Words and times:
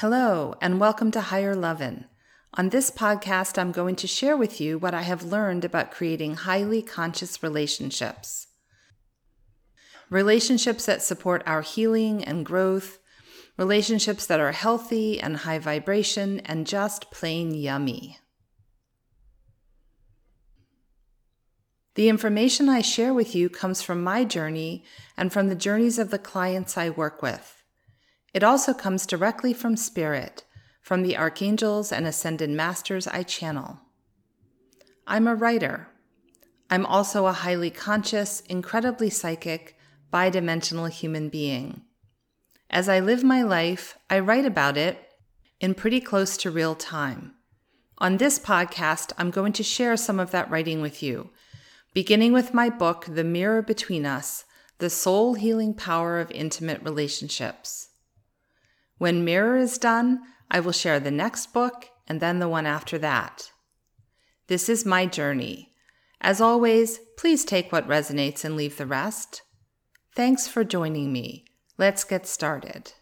Hello, 0.00 0.54
and 0.62 0.80
welcome 0.80 1.10
to 1.10 1.20
Higher 1.20 1.54
Lovin'. 1.54 2.06
On 2.54 2.70
this 2.70 2.90
podcast, 2.90 3.58
I'm 3.58 3.70
going 3.70 3.96
to 3.96 4.06
share 4.06 4.34
with 4.34 4.58
you 4.58 4.78
what 4.78 4.94
I 4.94 5.02
have 5.02 5.24
learned 5.24 5.62
about 5.62 5.90
creating 5.90 6.36
highly 6.36 6.80
conscious 6.80 7.42
relationships. 7.42 8.46
Relationships 10.08 10.86
that 10.86 11.02
support 11.02 11.42
our 11.44 11.60
healing 11.60 12.24
and 12.24 12.46
growth, 12.46 12.98
relationships 13.58 14.24
that 14.24 14.40
are 14.40 14.52
healthy 14.52 15.20
and 15.20 15.36
high 15.36 15.58
vibration, 15.58 16.40
and 16.46 16.66
just 16.66 17.10
plain 17.10 17.52
yummy. 17.52 18.16
The 21.94 22.08
information 22.08 22.70
I 22.70 22.80
share 22.80 23.12
with 23.12 23.34
you 23.34 23.50
comes 23.50 23.82
from 23.82 24.02
my 24.02 24.24
journey 24.24 24.82
and 25.18 25.30
from 25.30 25.48
the 25.48 25.54
journeys 25.54 25.98
of 25.98 26.10
the 26.10 26.18
clients 26.18 26.78
I 26.78 26.88
work 26.88 27.20
with. 27.20 27.59
It 28.32 28.42
also 28.44 28.72
comes 28.72 29.06
directly 29.06 29.52
from 29.52 29.76
Spirit, 29.76 30.44
from 30.80 31.02
the 31.02 31.16
archangels 31.16 31.92
and 31.92 32.06
ascended 32.06 32.50
masters 32.50 33.06
I 33.06 33.22
channel. 33.22 33.80
I'm 35.06 35.26
a 35.26 35.34
writer. 35.34 35.88
I'm 36.70 36.86
also 36.86 37.26
a 37.26 37.32
highly 37.32 37.70
conscious, 37.70 38.40
incredibly 38.42 39.10
psychic, 39.10 39.76
bidimensional 40.12 40.88
human 40.88 41.28
being. 41.28 41.82
As 42.70 42.88
I 42.88 43.00
live 43.00 43.24
my 43.24 43.42
life, 43.42 43.98
I 44.08 44.20
write 44.20 44.44
about 44.44 44.76
it 44.76 44.98
in 45.58 45.74
pretty 45.74 46.00
close 46.00 46.36
to 46.38 46.50
real 46.50 46.76
time. 46.76 47.34
On 47.98 48.16
this 48.16 48.38
podcast, 48.38 49.12
I'm 49.18 49.30
going 49.30 49.52
to 49.54 49.62
share 49.62 49.96
some 49.96 50.20
of 50.20 50.30
that 50.30 50.48
writing 50.48 50.80
with 50.80 51.02
you, 51.02 51.30
beginning 51.92 52.32
with 52.32 52.54
my 52.54 52.70
book, 52.70 53.04
The 53.08 53.24
Mirror 53.24 53.62
Between 53.62 54.06
Us 54.06 54.44
The 54.78 54.88
Soul 54.88 55.34
Healing 55.34 55.74
Power 55.74 56.20
of 56.20 56.30
Intimate 56.30 56.80
Relationships. 56.82 57.89
When 59.00 59.24
Mirror 59.24 59.56
is 59.56 59.78
done, 59.78 60.20
I 60.50 60.60
will 60.60 60.72
share 60.72 61.00
the 61.00 61.10
next 61.10 61.54
book 61.54 61.88
and 62.06 62.20
then 62.20 62.38
the 62.38 62.50
one 62.50 62.66
after 62.66 62.98
that. 62.98 63.50
This 64.46 64.68
is 64.68 64.84
my 64.84 65.06
journey. 65.06 65.72
As 66.20 66.38
always, 66.38 66.98
please 67.16 67.46
take 67.46 67.72
what 67.72 67.88
resonates 67.88 68.44
and 68.44 68.56
leave 68.56 68.76
the 68.76 68.84
rest. 68.84 69.40
Thanks 70.14 70.46
for 70.46 70.64
joining 70.64 71.14
me. 71.14 71.46
Let's 71.78 72.04
get 72.04 72.26
started. 72.26 72.92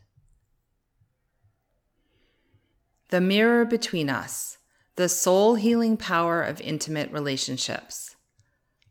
The 3.08 3.20
Mirror 3.20 3.64
Between 3.64 4.08
Us 4.08 4.58
The 4.94 5.08
Soul 5.08 5.56
Healing 5.56 5.96
Power 5.96 6.42
of 6.42 6.60
Intimate 6.60 7.10
Relationships 7.10 8.14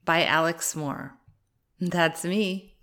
by 0.03 0.25
Alex 0.25 0.75
Moore. 0.75 1.13
That's 1.79 2.25
me. 2.25 2.76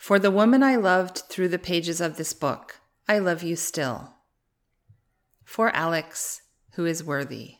For 0.00 0.18
the 0.18 0.30
woman 0.30 0.62
I 0.62 0.76
loved 0.76 1.24
through 1.28 1.48
the 1.48 1.58
pages 1.58 2.00
of 2.00 2.16
this 2.16 2.32
book, 2.32 2.80
I 3.06 3.18
love 3.18 3.42
you 3.42 3.54
still. 3.54 4.14
For 5.44 5.68
Alex, 5.76 6.40
who 6.72 6.86
is 6.86 7.04
worthy. 7.04 7.56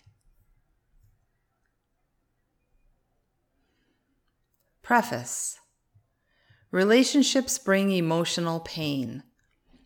Preface 4.81 5.59
Relationships 6.71 7.59
bring 7.59 7.91
emotional 7.93 8.61
pain. 8.61 9.23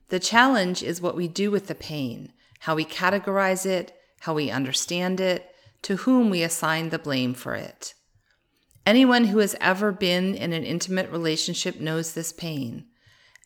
The 0.09 0.21
challenge 0.21 0.81
is 0.81 1.03
what 1.03 1.17
we 1.17 1.27
do 1.27 1.51
with 1.51 1.67
the 1.67 1.75
pain, 1.75 2.33
how 2.61 2.77
we 2.77 2.85
categorize 2.85 3.67
it, 3.67 3.97
how 4.21 4.33
we 4.33 4.53
understand 4.53 5.19
it, 5.19 5.53
to 5.83 5.97
whom 5.97 6.31
we 6.31 6.45
assign 6.45 6.91
the 6.91 7.01
blame 7.01 7.35
for 7.35 7.57
it. 7.57 7.95
Anyone 8.87 9.25
who 9.25 9.39
has 9.39 9.57
ever 9.61 9.93
been 9.93 10.35
in 10.35 10.53
an 10.53 10.65
intimate 10.65 11.11
relationship 11.11 11.81
knows 11.81 12.13
this 12.13 12.33
pain 12.33 12.87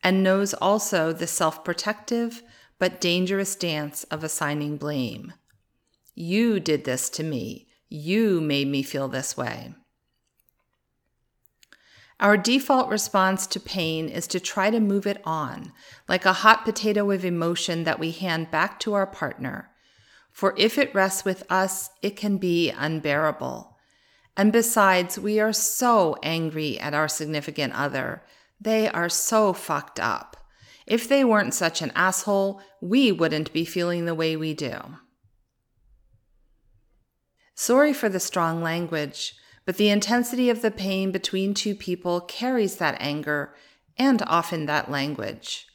and 0.02 0.22
knows 0.22 0.54
also 0.54 1.12
the 1.12 1.26
self 1.26 1.64
protective 1.64 2.42
but 2.78 3.00
dangerous 3.00 3.56
dance 3.56 4.04
of 4.04 4.22
assigning 4.22 4.76
blame. 4.76 5.32
You 6.14 6.60
did 6.60 6.84
this 6.84 7.08
to 7.10 7.22
me. 7.22 7.68
You 7.88 8.40
made 8.40 8.68
me 8.68 8.82
feel 8.82 9.08
this 9.08 9.36
way. 9.36 9.74
Our 12.20 12.36
default 12.36 12.88
response 12.88 13.46
to 13.48 13.60
pain 13.60 14.08
is 14.08 14.26
to 14.28 14.40
try 14.40 14.70
to 14.70 14.80
move 14.80 15.06
it 15.06 15.22
on, 15.24 15.72
like 16.08 16.24
a 16.24 16.32
hot 16.32 16.64
potato 16.64 17.12
of 17.12 17.24
emotion 17.24 17.84
that 17.84 18.00
we 18.00 18.10
hand 18.10 18.50
back 18.50 18.80
to 18.80 18.94
our 18.94 19.06
partner. 19.06 19.70
For 20.32 20.54
if 20.56 20.78
it 20.78 20.94
rests 20.94 21.24
with 21.24 21.44
us, 21.48 21.90
it 22.02 22.16
can 22.16 22.38
be 22.38 22.70
unbearable. 22.70 23.77
And 24.38 24.52
besides, 24.52 25.18
we 25.18 25.40
are 25.40 25.52
so 25.52 26.16
angry 26.22 26.78
at 26.78 26.94
our 26.94 27.08
significant 27.08 27.74
other. 27.74 28.22
They 28.60 28.88
are 28.88 29.08
so 29.08 29.52
fucked 29.52 29.98
up. 29.98 30.36
If 30.86 31.08
they 31.08 31.24
weren't 31.24 31.54
such 31.54 31.82
an 31.82 31.90
asshole, 31.96 32.62
we 32.80 33.10
wouldn't 33.10 33.52
be 33.52 33.64
feeling 33.64 34.04
the 34.04 34.14
way 34.14 34.36
we 34.36 34.54
do. 34.54 34.78
Sorry 37.56 37.92
for 37.92 38.08
the 38.08 38.20
strong 38.20 38.62
language, 38.62 39.34
but 39.66 39.76
the 39.76 39.90
intensity 39.90 40.48
of 40.48 40.62
the 40.62 40.70
pain 40.70 41.10
between 41.10 41.52
two 41.52 41.74
people 41.74 42.20
carries 42.20 42.76
that 42.76 42.96
anger 43.00 43.52
and 43.96 44.22
often 44.22 44.66
that 44.66 44.88
language. 44.88 45.66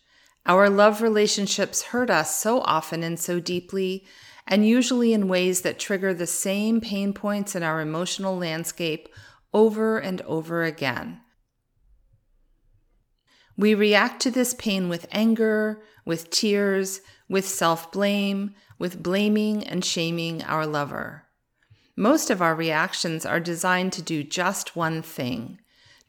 Our 0.46 0.70
love 0.70 1.02
relationships 1.02 1.84
hurt 1.84 2.10
us 2.10 2.40
so 2.40 2.62
often 2.62 3.04
and 3.04 3.20
so 3.20 3.42
deeply 3.42 4.06
and 4.48 4.68
usually 4.68 5.14
in 5.14 5.28
ways 5.28 5.62
that 5.62 5.80
trigger 5.80 6.14
the 6.14 6.28
same 6.28 6.82
pain 6.82 7.14
points 7.14 7.56
in 7.56 7.64
our 7.64 7.82
emotional 7.82 8.38
landscape 8.38 9.10
over 9.54 9.98
and 10.00 10.22
over 10.22 10.64
again. 10.64 11.22
We 13.56 13.76
react 13.76 14.22
to 14.24 14.32
this 14.32 14.54
pain 14.54 14.90
with 14.90 15.08
anger, 15.12 15.84
with 16.06 16.30
tears, 16.32 17.02
with 17.30 17.48
self 17.48 17.92
blame, 17.92 18.56
with 18.80 19.02
blaming 19.02 19.64
and 19.64 19.86
shaming 19.86 20.44
our 20.44 20.66
lover. 20.66 21.26
Most 21.96 22.32
of 22.32 22.42
our 22.42 22.56
reactions 22.56 23.26
are 23.26 23.40
designed 23.40 23.94
to 23.94 24.02
do 24.02 24.24
just 24.24 24.76
one 24.76 25.02
thing 25.02 25.60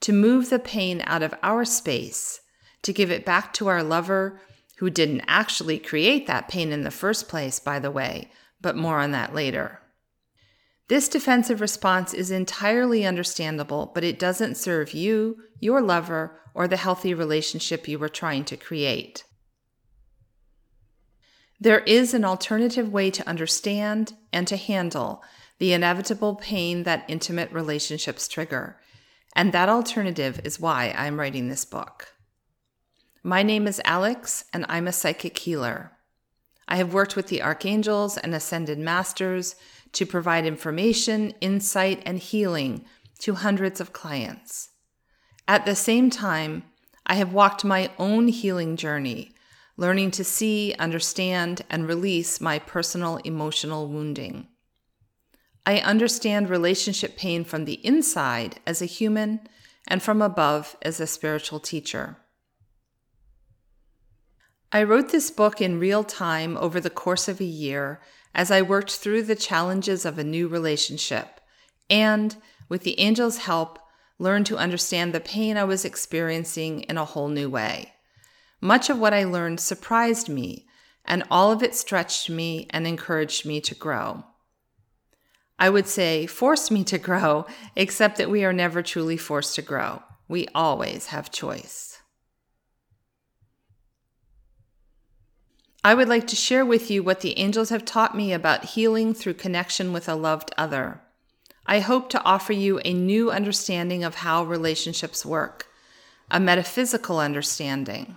to 0.00 0.12
move 0.12 0.50
the 0.50 0.58
pain 0.58 1.02
out 1.06 1.22
of 1.22 1.34
our 1.42 1.64
space, 1.64 2.40
to 2.82 2.92
give 2.92 3.10
it 3.10 3.24
back 3.24 3.54
to 3.54 3.68
our 3.68 3.82
lover 3.82 4.38
who 4.78 4.90
didn't 4.90 5.22
actually 5.26 5.78
create 5.78 6.26
that 6.26 6.48
pain 6.48 6.72
in 6.72 6.82
the 6.82 6.90
first 6.90 7.28
place, 7.28 7.60
by 7.60 7.78
the 7.78 7.90
way, 7.90 8.30
but 8.60 8.76
more 8.76 9.00
on 9.00 9.12
that 9.12 9.34
later. 9.34 9.80
This 10.88 11.08
defensive 11.08 11.60
response 11.60 12.12
is 12.12 12.30
entirely 12.30 13.06
understandable, 13.06 13.90
but 13.94 14.04
it 14.04 14.18
doesn't 14.18 14.56
serve 14.56 14.92
you, 14.92 15.38
your 15.58 15.80
lover, 15.80 16.38
or 16.52 16.68
the 16.68 16.76
healthy 16.76 17.14
relationship 17.14 17.88
you 17.88 17.98
were 17.98 18.08
trying 18.08 18.44
to 18.44 18.56
create. 18.56 19.24
There 21.58 21.80
is 21.80 22.12
an 22.12 22.24
alternative 22.24 22.92
way 22.92 23.10
to 23.12 23.26
understand 23.28 24.12
and 24.32 24.46
to 24.48 24.56
handle 24.56 25.22
the 25.58 25.72
inevitable 25.72 26.34
pain 26.34 26.82
that 26.82 27.04
intimate 27.08 27.50
relationships 27.52 28.28
trigger, 28.28 28.78
and 29.34 29.52
that 29.52 29.68
alternative 29.68 30.40
is 30.44 30.60
why 30.60 30.94
I'm 30.96 31.18
writing 31.18 31.48
this 31.48 31.64
book. 31.64 32.13
My 33.26 33.42
name 33.42 33.66
is 33.66 33.80
Alex, 33.86 34.44
and 34.52 34.66
I'm 34.68 34.86
a 34.86 34.92
psychic 34.92 35.38
healer. 35.38 35.92
I 36.68 36.76
have 36.76 36.92
worked 36.92 37.16
with 37.16 37.28
the 37.28 37.40
archangels 37.40 38.18
and 38.18 38.34
ascended 38.34 38.78
masters 38.78 39.56
to 39.92 40.04
provide 40.04 40.44
information, 40.44 41.32
insight, 41.40 42.02
and 42.04 42.18
healing 42.18 42.84
to 43.20 43.36
hundreds 43.36 43.80
of 43.80 43.94
clients. 43.94 44.72
At 45.48 45.64
the 45.64 45.74
same 45.74 46.10
time, 46.10 46.64
I 47.06 47.14
have 47.14 47.32
walked 47.32 47.64
my 47.64 47.90
own 47.98 48.28
healing 48.28 48.76
journey, 48.76 49.32
learning 49.78 50.10
to 50.10 50.24
see, 50.24 50.74
understand, 50.78 51.62
and 51.70 51.88
release 51.88 52.42
my 52.42 52.58
personal 52.58 53.16
emotional 53.24 53.88
wounding. 53.88 54.48
I 55.64 55.78
understand 55.78 56.50
relationship 56.50 57.16
pain 57.16 57.42
from 57.44 57.64
the 57.64 57.80
inside 57.86 58.60
as 58.66 58.82
a 58.82 58.86
human 58.86 59.48
and 59.88 60.02
from 60.02 60.20
above 60.20 60.76
as 60.82 61.00
a 61.00 61.06
spiritual 61.06 61.58
teacher. 61.58 62.18
I 64.74 64.82
wrote 64.82 65.10
this 65.10 65.30
book 65.30 65.60
in 65.60 65.78
real 65.78 66.02
time 66.02 66.56
over 66.56 66.80
the 66.80 66.90
course 66.90 67.28
of 67.28 67.40
a 67.40 67.44
year 67.44 68.00
as 68.34 68.50
I 68.50 68.60
worked 68.60 68.90
through 68.90 69.22
the 69.22 69.36
challenges 69.36 70.04
of 70.04 70.18
a 70.18 70.24
new 70.24 70.48
relationship 70.48 71.40
and, 71.88 72.36
with 72.68 72.82
the 72.82 72.98
angel's 72.98 73.38
help, 73.38 73.78
learned 74.18 74.46
to 74.46 74.58
understand 74.58 75.12
the 75.12 75.20
pain 75.20 75.56
I 75.56 75.62
was 75.62 75.84
experiencing 75.84 76.80
in 76.80 76.98
a 76.98 77.04
whole 77.04 77.28
new 77.28 77.48
way. 77.48 77.92
Much 78.60 78.90
of 78.90 78.98
what 78.98 79.14
I 79.14 79.22
learned 79.22 79.60
surprised 79.60 80.28
me, 80.28 80.66
and 81.04 81.22
all 81.30 81.52
of 81.52 81.62
it 81.62 81.76
stretched 81.76 82.28
me 82.28 82.66
and 82.70 82.84
encouraged 82.84 83.46
me 83.46 83.60
to 83.60 83.76
grow. 83.76 84.24
I 85.56 85.70
would 85.70 85.86
say 85.86 86.26
forced 86.26 86.72
me 86.72 86.82
to 86.82 86.98
grow, 87.10 87.46
except 87.76 88.18
that 88.18 88.30
we 88.30 88.44
are 88.44 88.52
never 88.52 88.82
truly 88.82 89.18
forced 89.18 89.54
to 89.54 89.62
grow. 89.62 90.02
We 90.26 90.48
always 90.52 91.06
have 91.06 91.30
choice. 91.30 91.93
I 95.86 95.94
would 95.94 96.08
like 96.08 96.26
to 96.28 96.36
share 96.36 96.64
with 96.64 96.90
you 96.90 97.02
what 97.02 97.20
the 97.20 97.38
angels 97.38 97.68
have 97.68 97.84
taught 97.84 98.16
me 98.16 98.32
about 98.32 98.64
healing 98.64 99.12
through 99.12 99.34
connection 99.34 99.92
with 99.92 100.08
a 100.08 100.14
loved 100.14 100.50
other. 100.56 101.02
I 101.66 101.80
hope 101.80 102.08
to 102.10 102.22
offer 102.24 102.54
you 102.54 102.78
a 102.78 102.94
new 102.94 103.30
understanding 103.30 104.02
of 104.02 104.16
how 104.16 104.44
relationships 104.44 105.26
work, 105.26 105.66
a 106.30 106.40
metaphysical 106.40 107.18
understanding. 107.18 108.16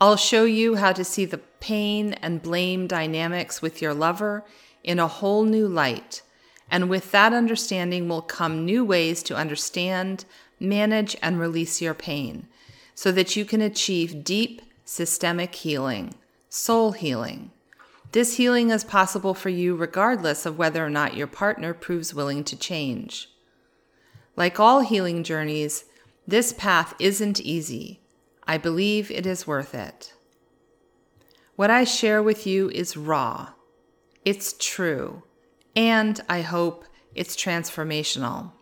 I'll 0.00 0.16
show 0.16 0.44
you 0.44 0.76
how 0.76 0.92
to 0.92 1.02
see 1.02 1.24
the 1.24 1.38
pain 1.58 2.12
and 2.14 2.40
blame 2.40 2.86
dynamics 2.86 3.60
with 3.60 3.82
your 3.82 3.92
lover 3.92 4.44
in 4.84 5.00
a 5.00 5.08
whole 5.08 5.42
new 5.42 5.66
light. 5.66 6.22
And 6.70 6.88
with 6.88 7.10
that 7.10 7.32
understanding 7.32 8.08
will 8.08 8.22
come 8.22 8.64
new 8.64 8.84
ways 8.84 9.24
to 9.24 9.36
understand, 9.36 10.24
manage, 10.60 11.16
and 11.20 11.40
release 11.40 11.82
your 11.82 11.94
pain 11.94 12.46
so 12.94 13.10
that 13.10 13.34
you 13.34 13.44
can 13.44 13.60
achieve 13.60 14.22
deep 14.22 14.62
systemic 14.84 15.56
healing, 15.56 16.14
soul 16.54 16.92
healing. 16.92 17.50
This 18.12 18.36
healing 18.36 18.70
is 18.70 18.84
possible 18.84 19.34
for 19.34 19.48
you 19.48 19.74
regardless 19.74 20.46
of 20.46 20.56
whether 20.56 20.86
or 20.86 20.88
not 20.88 21.16
your 21.16 21.26
partner 21.26 21.74
proves 21.74 22.14
willing 22.14 22.44
to 22.44 22.56
change. 22.56 23.28
Like 24.36 24.60
all 24.60 24.80
healing 24.80 25.24
journeys, 25.24 25.84
this 26.28 26.52
path 26.52 26.94
isn't 27.00 27.40
easy. 27.40 28.02
I 28.46 28.58
believe 28.58 29.10
it 29.10 29.26
is 29.26 29.48
worth 29.48 29.74
it. 29.74 30.14
What 31.56 31.70
I 31.70 31.82
share 31.82 32.22
with 32.22 32.46
you 32.46 32.70
is 32.70 32.96
raw. 32.96 33.54
It's 34.24 34.54
true. 34.60 35.24
And 35.74 36.20
I 36.28 36.42
hope 36.42 36.84
it's 37.16 37.34
transformational. 37.34 38.52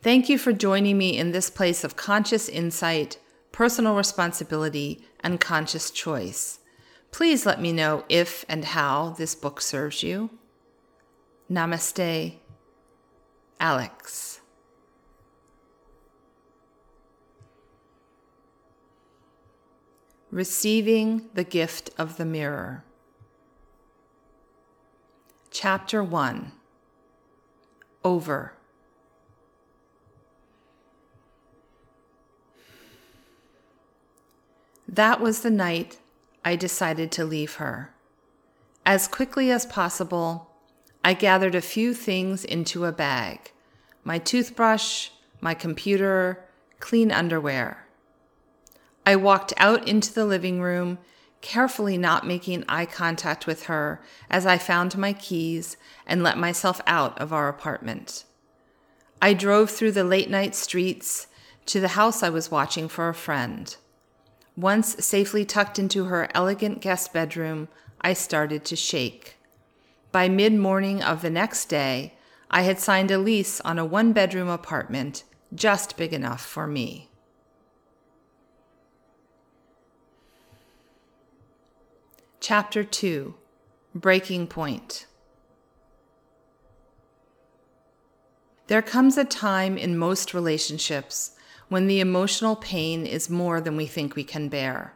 Thank 0.00 0.28
you 0.28 0.38
for 0.38 0.52
joining 0.52 0.96
me 0.96 1.18
in 1.18 1.32
this 1.32 1.50
place 1.50 1.82
of 1.82 1.96
conscious 1.96 2.48
insight, 2.48 3.18
personal 3.50 3.96
responsibility, 3.96 5.04
and 5.26 5.40
conscious 5.40 5.90
choice. 5.90 6.60
Please 7.10 7.44
let 7.44 7.60
me 7.60 7.72
know 7.72 8.04
if 8.08 8.44
and 8.48 8.64
how 8.64 9.10
this 9.18 9.34
book 9.34 9.60
serves 9.60 10.00
you. 10.00 10.30
Namaste, 11.50 12.36
Alex. 13.58 14.40
Receiving 20.30 21.28
the 21.34 21.42
Gift 21.42 21.90
of 21.98 22.18
the 22.18 22.24
Mirror. 22.24 22.84
Chapter 25.50 26.04
1 26.04 26.52
Over. 28.04 28.55
That 34.88 35.20
was 35.20 35.40
the 35.40 35.50
night 35.50 35.98
I 36.44 36.56
decided 36.56 37.10
to 37.12 37.24
leave 37.24 37.54
her. 37.54 37.92
As 38.84 39.08
quickly 39.08 39.50
as 39.50 39.66
possible, 39.66 40.50
I 41.04 41.14
gathered 41.14 41.54
a 41.54 41.60
few 41.60 41.92
things 41.94 42.44
into 42.44 42.84
a 42.84 42.92
bag 42.92 43.52
my 44.04 44.18
toothbrush, 44.18 45.10
my 45.40 45.52
computer, 45.52 46.44
clean 46.78 47.10
underwear. 47.10 47.86
I 49.04 49.16
walked 49.16 49.52
out 49.56 49.88
into 49.88 50.14
the 50.14 50.24
living 50.24 50.60
room, 50.60 50.98
carefully 51.40 51.98
not 51.98 52.26
making 52.26 52.64
eye 52.68 52.86
contact 52.86 53.48
with 53.48 53.64
her 53.64 54.00
as 54.30 54.46
I 54.46 54.58
found 54.58 54.96
my 54.96 55.12
keys 55.12 55.76
and 56.06 56.22
let 56.22 56.38
myself 56.38 56.80
out 56.86 57.18
of 57.18 57.32
our 57.32 57.48
apartment. 57.48 58.24
I 59.20 59.34
drove 59.34 59.70
through 59.70 59.92
the 59.92 60.04
late 60.04 60.30
night 60.30 60.54
streets 60.54 61.26
to 61.66 61.80
the 61.80 61.88
house 61.88 62.22
I 62.22 62.28
was 62.28 62.50
watching 62.50 62.88
for 62.88 63.08
a 63.08 63.14
friend. 63.14 63.76
Once 64.56 64.96
safely 65.04 65.44
tucked 65.44 65.78
into 65.78 66.04
her 66.04 66.28
elegant 66.34 66.80
guest 66.80 67.12
bedroom, 67.12 67.68
I 68.00 68.14
started 68.14 68.64
to 68.64 68.76
shake. 68.76 69.36
By 70.12 70.28
mid 70.28 70.54
morning 70.54 71.02
of 71.02 71.20
the 71.20 71.30
next 71.30 71.66
day, 71.66 72.14
I 72.50 72.62
had 72.62 72.78
signed 72.78 73.10
a 73.10 73.18
lease 73.18 73.60
on 73.60 73.78
a 73.78 73.84
one 73.84 74.12
bedroom 74.12 74.48
apartment 74.48 75.24
just 75.54 75.96
big 75.96 76.12
enough 76.12 76.44
for 76.44 76.66
me. 76.66 77.10
Chapter 82.40 82.82
2 82.82 83.34
Breaking 83.94 84.46
Point 84.46 85.06
There 88.68 88.82
comes 88.82 89.18
a 89.18 89.24
time 89.24 89.76
in 89.76 89.98
most 89.98 90.32
relationships 90.32 91.35
when 91.68 91.86
the 91.86 92.00
emotional 92.00 92.56
pain 92.56 93.06
is 93.06 93.30
more 93.30 93.60
than 93.60 93.76
we 93.76 93.86
think 93.86 94.14
we 94.14 94.24
can 94.24 94.48
bear. 94.48 94.94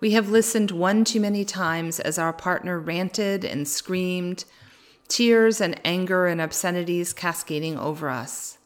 We 0.00 0.12
have 0.12 0.28
listened 0.28 0.70
one 0.72 1.04
too 1.04 1.20
many 1.20 1.44
times 1.44 2.00
as 2.00 2.18
our 2.18 2.32
partner 2.32 2.78
ranted 2.78 3.44
and 3.44 3.68
screamed, 3.68 4.44
tears 5.08 5.60
and 5.60 5.80
anger 5.84 6.26
and 6.26 6.40
obscenities 6.40 7.12
cascading 7.12 7.78
over 7.78 8.08
us. 8.08 8.58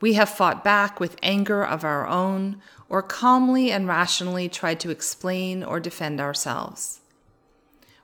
We 0.00 0.12
have 0.12 0.28
fought 0.28 0.62
back 0.62 1.00
with 1.00 1.16
anger 1.22 1.64
of 1.64 1.82
our 1.82 2.06
own, 2.06 2.60
or 2.88 3.02
calmly 3.02 3.70
and 3.72 3.88
rationally 3.88 4.48
tried 4.48 4.78
to 4.80 4.90
explain 4.90 5.64
or 5.64 5.80
defend 5.80 6.20
ourselves. 6.20 7.00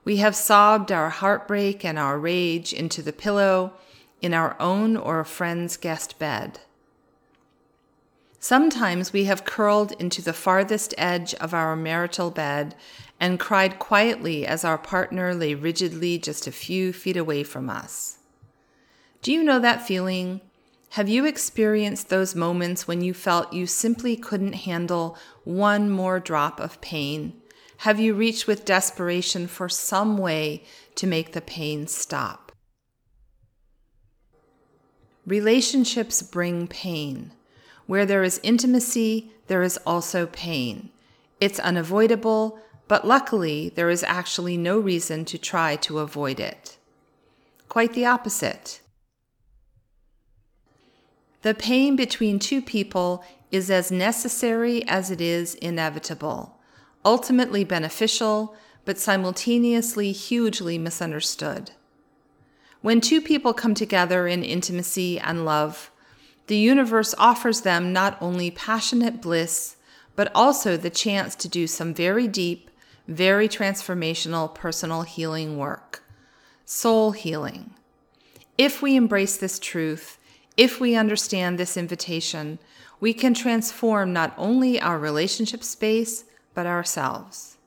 We 0.03 0.17
have 0.17 0.35
sobbed 0.35 0.91
our 0.91 1.09
heartbreak 1.09 1.85
and 1.85 1.97
our 1.97 2.19
rage 2.19 2.73
into 2.73 3.01
the 3.01 3.13
pillow 3.13 3.73
in 4.21 4.33
our 4.33 4.57
own 4.59 4.97
or 4.97 5.19
a 5.19 5.25
friend's 5.25 5.77
guest 5.77 6.19
bed. 6.19 6.59
Sometimes 8.43 9.13
we 9.13 9.23
have 9.23 9.45
curled 9.45 9.93
into 9.99 10.21
the 10.21 10.33
farthest 10.33 10.93
edge 10.97 11.33
of 11.35 11.53
our 11.53 11.77
marital 11.77 12.29
bed 12.29 12.75
and 13.17 13.39
cried 13.39 13.79
quietly 13.79 14.45
as 14.45 14.65
our 14.65 14.77
partner 14.77 15.33
lay 15.33 15.53
rigidly 15.53 16.17
just 16.17 16.45
a 16.45 16.51
few 16.51 16.91
feet 16.91 17.15
away 17.15 17.43
from 17.43 17.69
us. 17.69 18.17
Do 19.21 19.31
you 19.31 19.45
know 19.45 19.59
that 19.59 19.87
feeling? 19.87 20.41
Have 20.89 21.07
you 21.07 21.23
experienced 21.23 22.09
those 22.09 22.35
moments 22.35 22.85
when 22.85 23.01
you 23.01 23.13
felt 23.13 23.53
you 23.53 23.65
simply 23.65 24.17
couldn't 24.17 24.65
handle 24.67 25.17
one 25.45 25.89
more 25.89 26.19
drop 26.19 26.59
of 26.59 26.81
pain? 26.81 27.41
Have 27.77 27.97
you 27.97 28.13
reached 28.13 28.45
with 28.45 28.65
desperation 28.65 29.47
for 29.47 29.69
some 29.69 30.17
way 30.17 30.65
to 30.95 31.07
make 31.07 31.31
the 31.31 31.39
pain 31.39 31.87
stop? 31.87 32.51
Relationships 35.25 36.21
bring 36.21 36.67
pain. 36.67 37.31
Where 37.85 38.05
there 38.05 38.23
is 38.23 38.39
intimacy, 38.43 39.31
there 39.47 39.63
is 39.63 39.77
also 39.85 40.25
pain. 40.27 40.89
It's 41.39 41.59
unavoidable, 41.59 42.59
but 42.87 43.07
luckily, 43.07 43.69
there 43.69 43.89
is 43.89 44.03
actually 44.03 44.57
no 44.57 44.79
reason 44.79 45.25
to 45.25 45.37
try 45.37 45.75
to 45.77 45.99
avoid 45.99 46.39
it. 46.39 46.77
Quite 47.69 47.93
the 47.93 48.05
opposite. 48.05 48.81
The 51.41 51.53
pain 51.53 51.95
between 51.95 52.39
two 52.39 52.61
people 52.61 53.23
is 53.51 53.69
as 53.69 53.91
necessary 53.91 54.87
as 54.87 55.11
it 55.11 55.19
is 55.19 55.55
inevitable 55.55 56.59
ultimately 57.05 57.63
beneficial, 57.63 58.55
but 58.85 58.97
simultaneously 58.97 60.11
hugely 60.11 60.77
misunderstood. 60.77 61.71
When 62.81 62.99
two 62.99 63.21
people 63.21 63.53
come 63.53 63.73
together 63.73 64.27
in 64.27 64.43
intimacy 64.43 65.19
and 65.19 65.45
love, 65.45 65.89
the 66.47 66.57
universe 66.57 67.15
offers 67.17 67.61
them 67.61 67.93
not 67.93 68.17
only 68.21 68.51
passionate 68.51 69.21
bliss, 69.21 69.77
but 70.15 70.31
also 70.35 70.77
the 70.77 70.89
chance 70.89 71.35
to 71.35 71.47
do 71.47 71.67
some 71.67 71.93
very 71.93 72.27
deep, 72.27 72.69
very 73.07 73.47
transformational 73.47 74.53
personal 74.53 75.03
healing 75.03 75.57
work, 75.57 76.03
soul 76.65 77.11
healing. 77.11 77.73
If 78.57 78.81
we 78.81 78.95
embrace 78.95 79.37
this 79.37 79.57
truth, 79.57 80.17
if 80.55 80.79
we 80.79 80.95
understand 80.95 81.57
this 81.57 81.77
invitation, 81.77 82.59
we 82.99 83.13
can 83.13 83.33
transform 83.33 84.13
not 84.13 84.33
only 84.37 84.79
our 84.79 84.99
relationship 84.99 85.63
space, 85.63 86.25
but 86.53 86.67
ourselves. 86.67 87.57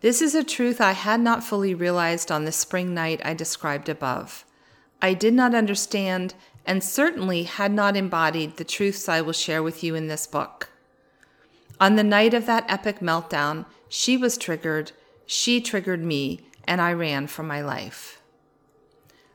This 0.00 0.22
is 0.22 0.34
a 0.34 0.42
truth 0.42 0.80
I 0.80 0.92
had 0.92 1.20
not 1.20 1.44
fully 1.44 1.74
realized 1.74 2.32
on 2.32 2.44
the 2.44 2.50
spring 2.50 2.94
night 2.94 3.20
I 3.24 3.34
described 3.34 3.88
above. 3.88 4.44
I 5.00 5.14
did 5.14 5.34
not 5.34 5.54
understand 5.54 6.34
and 6.66 6.82
certainly 6.82 7.44
had 7.44 7.72
not 7.72 7.96
embodied 7.96 8.56
the 8.56 8.64
truths 8.64 9.08
I 9.08 9.20
will 9.20 9.32
share 9.32 9.62
with 9.62 9.82
you 9.82 9.94
in 9.94 10.08
this 10.08 10.26
book. 10.26 10.70
On 11.80 11.96
the 11.96 12.04
night 12.04 12.34
of 12.34 12.46
that 12.46 12.64
epic 12.68 13.00
meltdown, 13.00 13.66
she 13.88 14.16
was 14.16 14.38
triggered, 14.38 14.92
she 15.26 15.60
triggered 15.60 16.02
me, 16.02 16.40
and 16.64 16.80
I 16.80 16.92
ran 16.92 17.26
for 17.26 17.42
my 17.42 17.60
life. 17.60 18.20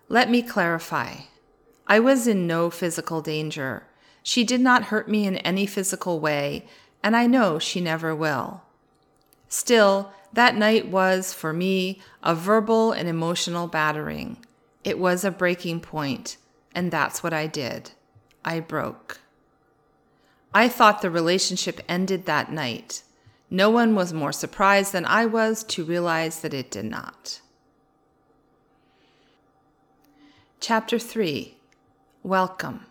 Let 0.10 0.30
me 0.30 0.42
clarify. 0.42 1.16
I 1.88 2.00
was 2.00 2.28
in 2.28 2.48
no 2.48 2.70
physical 2.70 3.22
danger. 3.22 3.84
She 4.24 4.44
did 4.44 4.62
not 4.62 4.86
hurt 4.86 5.10
me 5.10 5.26
in 5.26 5.38
any 5.38 5.66
physical 5.66 6.20
way, 6.20 6.66
and 7.04 7.16
I 7.16 7.28
know 7.28 7.60
she 7.60 7.82
never 7.82 8.16
will. 8.16 8.62
Still, 9.50 10.12
that 10.34 10.56
night 10.56 10.88
was, 10.88 11.34
for 11.34 11.54
me, 11.54 12.02
a 12.24 12.36
verbal 12.36 12.92
and 12.92 13.08
emotional 13.08 13.68
battering. 13.68 14.38
It 14.84 15.00
was 15.00 15.24
a 15.24 15.32
breaking 15.32 15.82
point, 15.82 16.38
and 16.74 16.92
that's 16.92 17.24
what 17.24 17.34
I 17.34 17.48
did. 17.48 17.92
I 18.46 18.60
broke. 18.60 19.20
I 20.54 20.70
thought 20.70 21.02
the 21.02 21.12
relationship 21.12 21.82
ended 21.88 22.26
that 22.26 22.52
night. 22.52 23.04
No 23.50 23.70
one 23.70 23.96
was 23.96 24.14
more 24.14 24.32
surprised 24.32 24.92
than 24.92 25.06
I 25.06 25.26
was 25.26 25.64
to 25.66 25.86
realize 25.86 26.42
that 26.42 26.54
it 26.54 26.72
did 26.72 26.86
not. 26.86 27.42
Chapter 30.60 30.98
3 31.00 31.56
Welcome. 32.24 32.86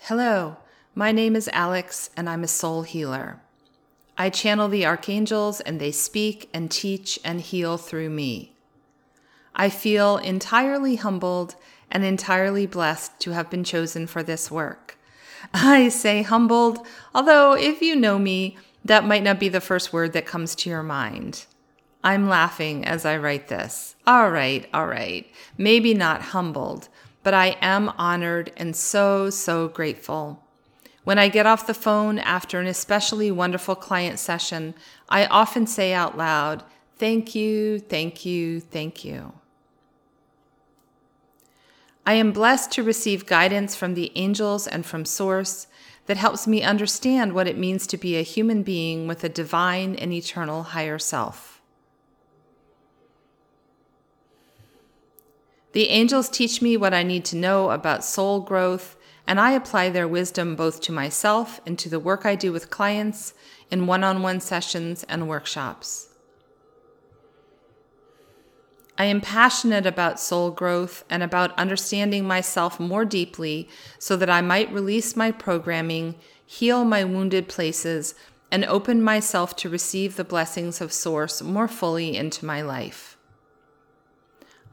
Hello, 0.00 0.56
my 0.94 1.12
name 1.12 1.36
is 1.36 1.48
Alex, 1.52 2.10
and 2.16 2.28
I'm 2.28 2.42
a 2.42 2.48
soul 2.48 2.82
healer. 2.82 3.40
I 4.18 4.28
channel 4.30 4.68
the 4.68 4.84
archangels, 4.84 5.60
and 5.60 5.80
they 5.80 5.92
speak 5.92 6.50
and 6.52 6.70
teach 6.70 7.18
and 7.24 7.40
heal 7.40 7.78
through 7.78 8.10
me. 8.10 8.51
I 9.54 9.68
feel 9.68 10.16
entirely 10.18 10.96
humbled 10.96 11.56
and 11.90 12.04
entirely 12.04 12.66
blessed 12.66 13.20
to 13.20 13.32
have 13.32 13.50
been 13.50 13.64
chosen 13.64 14.06
for 14.06 14.22
this 14.22 14.50
work. 14.50 14.98
I 15.54 15.88
say 15.88 16.22
humbled, 16.22 16.86
although 17.14 17.54
if 17.54 17.82
you 17.82 17.94
know 17.94 18.18
me, 18.18 18.56
that 18.84 19.04
might 19.04 19.22
not 19.22 19.38
be 19.38 19.48
the 19.48 19.60
first 19.60 19.92
word 19.92 20.12
that 20.14 20.26
comes 20.26 20.54
to 20.56 20.70
your 20.70 20.82
mind. 20.82 21.46
I'm 22.02 22.28
laughing 22.28 22.84
as 22.84 23.04
I 23.04 23.16
write 23.16 23.48
this. 23.48 23.94
All 24.06 24.30
right, 24.30 24.68
all 24.74 24.86
right. 24.86 25.30
Maybe 25.56 25.94
not 25.94 26.22
humbled, 26.22 26.88
but 27.22 27.34
I 27.34 27.56
am 27.60 27.90
honored 27.90 28.52
and 28.56 28.74
so, 28.74 29.30
so 29.30 29.68
grateful. 29.68 30.42
When 31.04 31.18
I 31.18 31.28
get 31.28 31.46
off 31.46 31.66
the 31.66 31.74
phone 31.74 32.18
after 32.18 32.60
an 32.60 32.66
especially 32.66 33.30
wonderful 33.30 33.74
client 33.74 34.18
session, 34.18 34.74
I 35.08 35.26
often 35.26 35.66
say 35.66 35.92
out 35.92 36.16
loud, 36.16 36.64
Thank 36.96 37.34
you, 37.34 37.80
thank 37.80 38.24
you, 38.24 38.60
thank 38.60 39.04
you. 39.04 39.32
I 42.04 42.14
am 42.14 42.32
blessed 42.32 42.72
to 42.72 42.82
receive 42.82 43.26
guidance 43.26 43.76
from 43.76 43.94
the 43.94 44.10
angels 44.16 44.66
and 44.66 44.84
from 44.84 45.04
Source 45.04 45.68
that 46.06 46.16
helps 46.16 46.48
me 46.48 46.62
understand 46.62 47.32
what 47.32 47.46
it 47.46 47.56
means 47.56 47.86
to 47.86 47.96
be 47.96 48.16
a 48.16 48.22
human 48.22 48.64
being 48.64 49.06
with 49.06 49.22
a 49.22 49.28
divine 49.28 49.94
and 49.94 50.12
eternal 50.12 50.64
higher 50.64 50.98
self. 50.98 51.60
The 55.72 55.88
angels 55.88 56.28
teach 56.28 56.60
me 56.60 56.76
what 56.76 56.92
I 56.92 57.02
need 57.02 57.24
to 57.26 57.36
know 57.36 57.70
about 57.70 58.04
soul 58.04 58.40
growth, 58.40 58.96
and 59.26 59.40
I 59.40 59.52
apply 59.52 59.88
their 59.88 60.08
wisdom 60.08 60.56
both 60.56 60.80
to 60.82 60.92
myself 60.92 61.60
and 61.64 61.78
to 61.78 61.88
the 61.88 62.00
work 62.00 62.26
I 62.26 62.34
do 62.34 62.52
with 62.52 62.68
clients 62.68 63.32
in 63.70 63.86
one 63.86 64.02
on 64.02 64.22
one 64.22 64.40
sessions 64.40 65.04
and 65.04 65.28
workshops. 65.28 66.11
I 68.98 69.06
am 69.06 69.20
passionate 69.20 69.86
about 69.86 70.20
soul 70.20 70.50
growth 70.50 71.04
and 71.08 71.22
about 71.22 71.58
understanding 71.58 72.26
myself 72.26 72.78
more 72.78 73.04
deeply 73.04 73.68
so 73.98 74.16
that 74.16 74.30
I 74.30 74.42
might 74.42 74.72
release 74.72 75.16
my 75.16 75.32
programming, 75.32 76.14
heal 76.44 76.84
my 76.84 77.02
wounded 77.04 77.48
places, 77.48 78.14
and 78.50 78.64
open 78.66 79.02
myself 79.02 79.56
to 79.56 79.70
receive 79.70 80.16
the 80.16 80.24
blessings 80.24 80.80
of 80.82 80.92
Source 80.92 81.40
more 81.40 81.68
fully 81.68 82.14
into 82.14 82.44
my 82.44 82.60
life. 82.60 83.16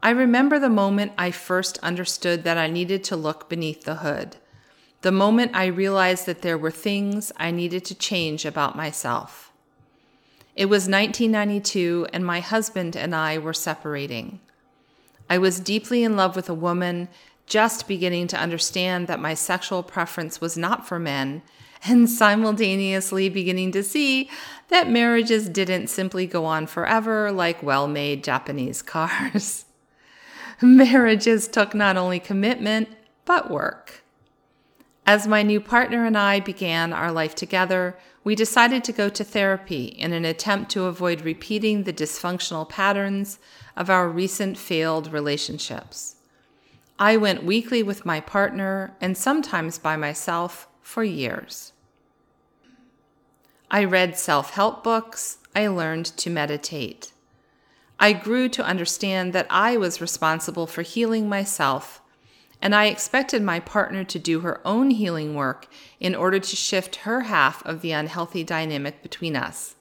I 0.02 0.10
remember 0.10 0.58
the 0.58 0.68
moment 0.68 1.12
I 1.16 1.30
first 1.30 1.78
understood 1.78 2.44
that 2.44 2.58
I 2.58 2.68
needed 2.68 3.02
to 3.04 3.16
look 3.16 3.48
beneath 3.48 3.84
the 3.84 3.96
hood, 3.96 4.36
the 5.00 5.12
moment 5.12 5.52
I 5.54 5.66
realized 5.66 6.26
that 6.26 6.42
there 6.42 6.58
were 6.58 6.70
things 6.70 7.32
I 7.38 7.50
needed 7.50 7.86
to 7.86 7.94
change 7.94 8.44
about 8.44 8.76
myself. 8.76 9.49
It 10.56 10.66
was 10.66 10.88
1992, 10.88 12.08
and 12.12 12.24
my 12.24 12.40
husband 12.40 12.96
and 12.96 13.14
I 13.14 13.38
were 13.38 13.54
separating. 13.54 14.40
I 15.28 15.38
was 15.38 15.60
deeply 15.60 16.02
in 16.02 16.16
love 16.16 16.34
with 16.34 16.48
a 16.48 16.54
woman, 16.54 17.08
just 17.46 17.86
beginning 17.86 18.26
to 18.28 18.40
understand 18.40 19.06
that 19.06 19.20
my 19.20 19.34
sexual 19.34 19.82
preference 19.82 20.40
was 20.40 20.56
not 20.56 20.86
for 20.86 20.98
men, 20.98 21.42
and 21.84 22.10
simultaneously 22.10 23.28
beginning 23.28 23.72
to 23.72 23.82
see 23.82 24.28
that 24.68 24.90
marriages 24.90 25.48
didn't 25.48 25.88
simply 25.88 26.26
go 26.26 26.44
on 26.44 26.66
forever 26.66 27.32
like 27.32 27.62
well 27.62 27.88
made 27.88 28.24
Japanese 28.24 28.82
cars. 28.82 29.64
marriages 30.62 31.48
took 31.48 31.74
not 31.74 31.96
only 31.96 32.20
commitment, 32.20 32.88
but 33.24 33.50
work. 33.50 34.02
As 35.06 35.26
my 35.26 35.42
new 35.42 35.60
partner 35.60 36.04
and 36.04 36.16
I 36.16 36.40
began 36.40 36.92
our 36.92 37.10
life 37.10 37.34
together, 37.34 37.96
we 38.22 38.34
decided 38.34 38.84
to 38.84 38.92
go 38.92 39.08
to 39.08 39.24
therapy 39.24 39.84
in 39.84 40.12
an 40.12 40.24
attempt 40.24 40.70
to 40.72 40.84
avoid 40.84 41.22
repeating 41.22 41.84
the 41.84 41.92
dysfunctional 41.92 42.68
patterns 42.68 43.38
of 43.76 43.88
our 43.88 44.08
recent 44.08 44.58
failed 44.58 45.12
relationships. 45.12 46.16
I 46.98 47.16
went 47.16 47.44
weekly 47.44 47.82
with 47.82 48.04
my 48.04 48.20
partner 48.20 48.94
and 49.00 49.16
sometimes 49.16 49.78
by 49.78 49.96
myself 49.96 50.68
for 50.82 51.02
years. 51.02 51.72
I 53.70 53.84
read 53.84 54.18
self 54.18 54.50
help 54.50 54.84
books. 54.84 55.38
I 55.54 55.68
learned 55.68 56.06
to 56.18 56.28
meditate. 56.28 57.12
I 57.98 58.12
grew 58.12 58.48
to 58.50 58.64
understand 58.64 59.32
that 59.32 59.46
I 59.48 59.76
was 59.76 60.00
responsible 60.00 60.66
for 60.66 60.82
healing 60.82 61.28
myself, 61.28 62.02
and 62.62 62.74
I 62.74 62.86
expected 62.86 63.42
my 63.42 63.60
partner 63.60 64.04
to 64.04 64.18
do 64.18 64.40
her 64.40 64.60
own 64.66 64.90
healing 64.90 65.34
work 65.34 65.66
in 65.98 66.14
order 66.14 66.38
to 66.38 66.56
shift 66.56 66.96
her 66.96 67.22
half 67.22 67.64
of 67.64 67.80
the 67.80 67.92
unhealthy 67.92 68.44
dynamic 68.44 69.02
between 69.02 69.36
us. 69.36 69.76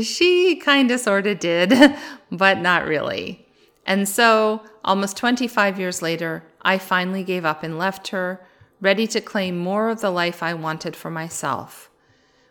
She 0.00 0.56
kind 0.56 0.90
of 0.90 1.00
sort 1.00 1.26
of 1.26 1.38
did, 1.38 1.74
but 2.30 2.58
not 2.58 2.86
really. 2.86 3.46
And 3.86 4.08
so, 4.08 4.62
almost 4.84 5.16
25 5.16 5.78
years 5.78 6.02
later, 6.02 6.44
I 6.62 6.78
finally 6.78 7.22
gave 7.22 7.44
up 7.44 7.62
and 7.62 7.78
left 7.78 8.08
her, 8.08 8.44
ready 8.80 9.06
to 9.08 9.20
claim 9.20 9.56
more 9.56 9.88
of 9.88 10.00
the 10.00 10.10
life 10.10 10.42
I 10.42 10.54
wanted 10.54 10.94
for 10.96 11.10
myself 11.10 11.90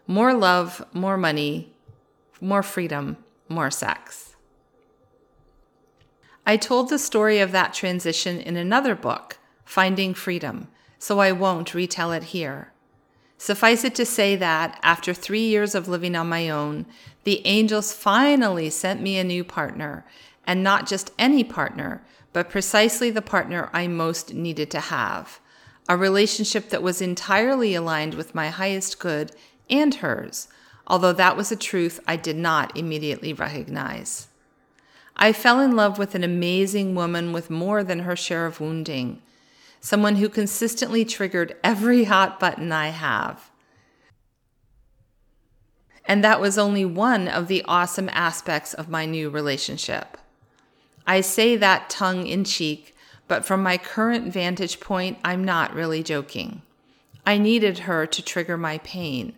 more 0.07 0.35
love, 0.35 0.85
more 0.93 1.17
money, 1.17 1.73
more 2.39 2.61
freedom, 2.61 3.17
more 3.49 3.71
sex. 3.71 4.35
I 6.45 6.57
told 6.57 6.89
the 6.89 6.99
story 6.99 7.39
of 7.39 7.51
that 7.53 7.73
transition 7.73 8.39
in 8.39 8.55
another 8.55 8.93
book, 8.93 9.39
Finding 9.65 10.13
Freedom, 10.13 10.69
so 10.97 11.19
I 11.19 11.31
won't 11.31 11.73
retell 11.73 12.11
it 12.11 12.23
here. 12.25 12.71
Suffice 13.37 13.83
it 13.83 13.95
to 13.95 14.05
say 14.05 14.35
that, 14.37 14.79
after 14.81 15.13
three 15.13 15.45
years 15.45 15.75
of 15.75 15.87
living 15.89 16.15
on 16.15 16.29
my 16.29 16.49
own, 16.49 16.85
the 17.25 17.45
angels 17.45 17.91
finally 17.91 18.69
sent 18.69 19.01
me 19.01 19.17
a 19.17 19.23
new 19.23 19.43
partner, 19.43 20.05
and 20.47 20.63
not 20.63 20.87
just 20.87 21.11
any 21.19 21.43
partner, 21.43 22.01
but 22.31 22.49
precisely 22.49 23.09
the 23.09 23.21
partner 23.21 23.69
I 23.73 23.87
most 23.87 24.33
needed 24.33 24.71
to 24.71 24.79
have. 24.79 25.39
A 25.89 25.97
relationship 25.97 26.69
that 26.69 26.83
was 26.83 27.01
entirely 27.01 27.75
aligned 27.75 28.13
with 28.13 28.35
my 28.35 28.49
highest 28.49 28.99
good 28.99 29.31
and 29.69 29.95
hers, 29.95 30.47
although 30.87 31.13
that 31.13 31.35
was 31.35 31.51
a 31.51 31.55
truth 31.55 31.99
I 32.07 32.15
did 32.15 32.37
not 32.37 32.75
immediately 32.77 33.33
recognize. 33.33 34.27
I 35.17 35.33
fell 35.33 35.59
in 35.59 35.75
love 35.75 35.97
with 35.97 36.13
an 36.15 36.23
amazing 36.23 36.93
woman 36.95 37.33
with 37.33 37.49
more 37.49 37.83
than 37.83 37.99
her 37.99 38.15
share 38.15 38.45
of 38.45 38.59
wounding, 38.59 39.21
someone 39.85 40.15
who 40.15 40.27
consistently 40.27 41.05
triggered 41.05 41.55
every 41.63 42.05
hot 42.05 42.39
button 42.39 42.71
I 42.71 42.87
have. 42.87 43.51
And 46.05 46.23
that 46.23 46.41
was 46.41 46.57
only 46.57 46.83
one 46.83 47.27
of 47.27 47.47
the 47.47 47.63
awesome 47.67 48.09
aspects 48.11 48.73
of 48.73 48.89
my 48.89 49.05
new 49.05 49.29
relationship. 49.29 50.17
I 51.05 51.21
say 51.21 51.55
that 51.57 51.91
tongue 51.91 52.25
in 52.25 52.45
cheek, 52.45 52.95
but 53.27 53.45
from 53.45 53.61
my 53.61 53.77
current 53.77 54.33
vantage 54.33 54.79
point, 54.79 55.19
I'm 55.23 55.43
not 55.43 55.75
really 55.75 56.01
joking. 56.01 56.63
I 57.23 57.37
needed 57.37 57.79
her 57.79 58.07
to 58.07 58.23
trigger 58.23 58.57
my 58.57 58.79
pain. 58.79 59.35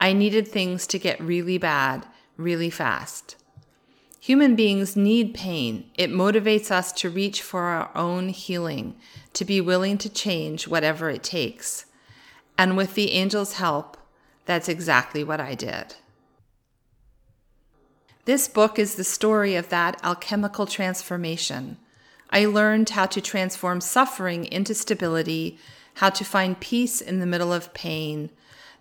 I 0.00 0.12
needed 0.12 0.46
things 0.46 0.86
to 0.86 1.00
get 1.00 1.20
really 1.20 1.58
bad, 1.58 2.06
really 2.36 2.70
fast. 2.70 3.34
Human 4.20 4.56
beings 4.56 4.96
need 4.96 5.32
pain. 5.32 5.90
It 5.94 6.10
motivates 6.10 6.70
us 6.70 6.92
to 6.92 7.10
reach 7.10 7.40
for 7.40 7.62
our 7.62 7.90
own 7.94 8.30
healing, 8.30 8.96
to 9.32 9.44
be 9.44 9.60
willing 9.60 9.96
to 9.98 10.08
change 10.08 10.66
whatever 10.66 11.08
it 11.08 11.22
takes. 11.22 11.86
And 12.56 12.76
with 12.76 12.94
the 12.94 13.12
angel's 13.12 13.54
help, 13.54 13.96
that's 14.44 14.68
exactly 14.68 15.22
what 15.22 15.40
I 15.40 15.54
did. 15.54 15.94
This 18.24 18.48
book 18.48 18.78
is 18.78 18.96
the 18.96 19.04
story 19.04 19.54
of 19.54 19.68
that 19.68 19.98
alchemical 20.02 20.66
transformation. 20.66 21.78
I 22.28 22.44
learned 22.44 22.90
how 22.90 23.06
to 23.06 23.20
transform 23.20 23.80
suffering 23.80 24.44
into 24.44 24.74
stability, 24.74 25.58
how 25.94 26.10
to 26.10 26.24
find 26.24 26.60
peace 26.60 27.00
in 27.00 27.20
the 27.20 27.26
middle 27.26 27.52
of 27.52 27.72
pain, 27.72 28.30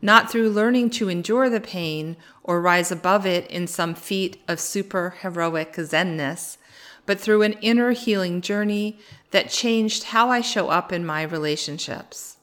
not 0.02 0.32
through 0.32 0.50
learning 0.50 0.90
to 0.92 1.10
endure 1.10 1.50
the 1.50 1.60
pain 1.60 2.18
or 2.44 2.62
rise 2.62 2.92
above 2.92 3.26
it 3.26 3.50
in 3.50 3.68
some 3.68 3.96
feat 3.96 4.42
of 4.48 4.60
super 4.60 5.16
heroic 5.22 5.74
zenness, 5.74 6.58
but 7.06 7.20
through 7.20 7.42
an 7.42 7.54
inner 7.62 7.92
healing 7.92 8.42
journey 8.42 9.00
that 9.32 9.50
changed 9.50 10.04
how 10.06 10.30
I 10.30 10.42
show 10.42 10.70
up 10.70 10.92
in 10.92 11.06
my 11.06 11.24
relationships. 11.24 12.38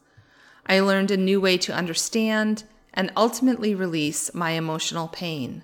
I 0.66 0.80
learned 0.80 1.10
a 1.10 1.16
new 1.16 1.40
way 1.40 1.58
to 1.58 1.74
understand 1.74 2.64
and 2.92 3.12
ultimately 3.16 3.74
release 3.74 4.32
my 4.34 4.52
emotional 4.52 5.08
pain. 5.08 5.62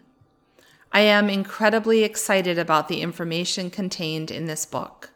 I 0.92 1.00
am 1.00 1.30
incredibly 1.30 2.02
excited 2.02 2.58
about 2.58 2.88
the 2.88 3.00
information 3.00 3.70
contained 3.70 4.30
in 4.30 4.46
this 4.46 4.66
book. 4.66 5.10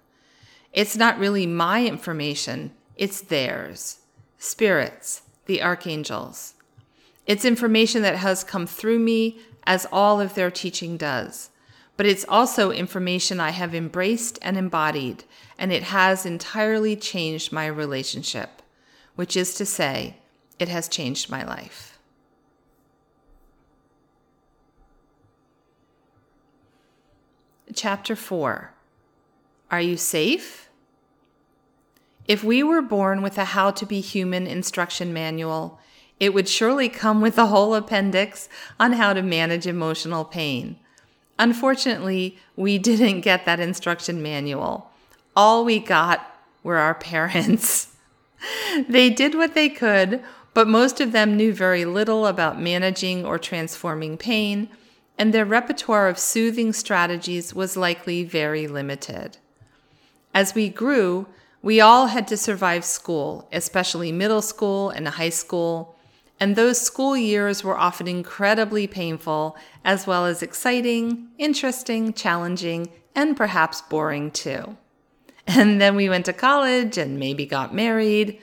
It's 0.73 0.97
not 0.97 1.19
really 1.19 1.47
my 1.47 1.85
information, 1.85 2.73
it's 2.97 3.21
theirs. 3.21 3.99
Spirits, 4.39 5.23
the 5.47 5.63
archangels. 5.63 6.54
It's 7.27 7.45
information 7.45 8.03
that 8.03 8.17
has 8.17 8.45
come 8.45 8.67
through 8.67 8.99
me 8.99 9.39
as 9.67 9.87
all 9.91 10.21
of 10.21 10.35
their 10.35 10.51
teaching 10.51 10.97
does. 10.97 11.51
But 11.97 12.07
it's 12.07 12.25
also 12.29 12.71
information 12.71 13.39
I 13.41 13.51
have 13.51 13.75
embraced 13.75 14.39
and 14.43 14.57
embodied, 14.57 15.25
and 15.59 15.73
it 15.73 15.85
has 15.85 16.27
entirely 16.27 16.97
changed 16.97 17.53
my 17.53 17.67
relationship, 17.67 18.63
which 19.15 19.37
is 19.37 19.55
to 19.55 19.65
say, 19.65 20.17
It 20.59 20.69
has 20.69 20.89
changed 20.89 21.31
my 21.31 21.45
life. 21.45 21.99
Chapter 27.73 28.17
4 28.17 28.73
Are 29.71 29.81
you 29.81 29.97
safe? 29.97 30.69
If 32.27 32.43
we 32.43 32.63
were 32.63 32.83
born 32.83 33.23
with 33.23 33.39
a 33.39 33.45
How 33.45 33.71
to 33.71 33.87
Be 33.87 34.01
Human 34.01 34.47
instruction 34.47 35.13
manual, 35.13 35.79
it 36.21 36.33
would 36.33 36.49
surely 36.49 36.89
come 36.89 37.21
with 37.21 37.39
a 37.39 37.47
whole 37.47 37.75
appendix 37.75 38.49
on 38.79 38.93
how 38.93 39.13
to 39.13 39.23
manage 39.23 39.67
emotional 39.67 40.25
pain. 40.25 40.77
Unfortunately, 41.39 42.39
we 42.57 42.79
didn't 42.79 43.23
get 43.23 43.45
that 43.45 43.61
instruction 43.61 44.23
manual. 44.23 44.91
All 45.35 45.65
we 45.65 45.81
got 45.81 46.41
were 46.63 46.77
our 46.77 46.95
parents. 46.95 47.89
they 48.89 49.11
did 49.11 49.35
what 49.35 49.55
they 49.55 49.69
could, 49.69 50.23
but 50.55 50.69
most 50.69 51.01
of 51.01 51.13
them 51.13 51.37
knew 51.37 51.53
very 51.53 51.85
little 51.85 52.27
about 52.27 52.61
managing 52.61 53.27
or 53.27 53.39
transforming 53.39 54.17
pain, 54.17 54.69
and 55.19 55.35
their 55.35 55.45
repertoire 55.45 56.09
of 56.09 56.19
soothing 56.19 56.73
strategies 56.73 57.55
was 57.55 57.77
likely 57.77 58.23
very 58.23 58.67
limited. 58.67 59.39
As 60.33 60.55
we 60.55 60.69
grew, 60.69 61.27
we 61.63 61.81
all 61.81 62.09
had 62.09 62.29
to 62.29 62.37
survive 62.37 62.85
school, 62.85 63.49
especially 63.53 64.13
middle 64.13 64.43
school 64.43 64.91
and 64.91 65.07
high 65.09 65.29
school, 65.31 65.94
and 66.41 66.57
those 66.57 66.81
school 66.81 67.17
years 67.17 67.63
were 67.63 67.79
often 67.79 68.09
incredibly 68.09 68.87
painful, 68.87 69.57
as 69.85 70.07
well 70.07 70.27
as 70.27 70.43
exciting, 70.43 71.29
interesting, 71.39 72.13
challenging, 72.13 72.91
and 73.15 73.37
perhaps 73.37 73.81
boring 73.83 74.31
too. 74.31 74.77
And 75.47 75.81
then 75.81 75.95
we 75.95 76.09
went 76.09 76.25
to 76.27 76.33
college 76.33 76.99
and 76.99 77.19
maybe 77.19 77.47
got 77.47 77.75
married. 77.75 78.41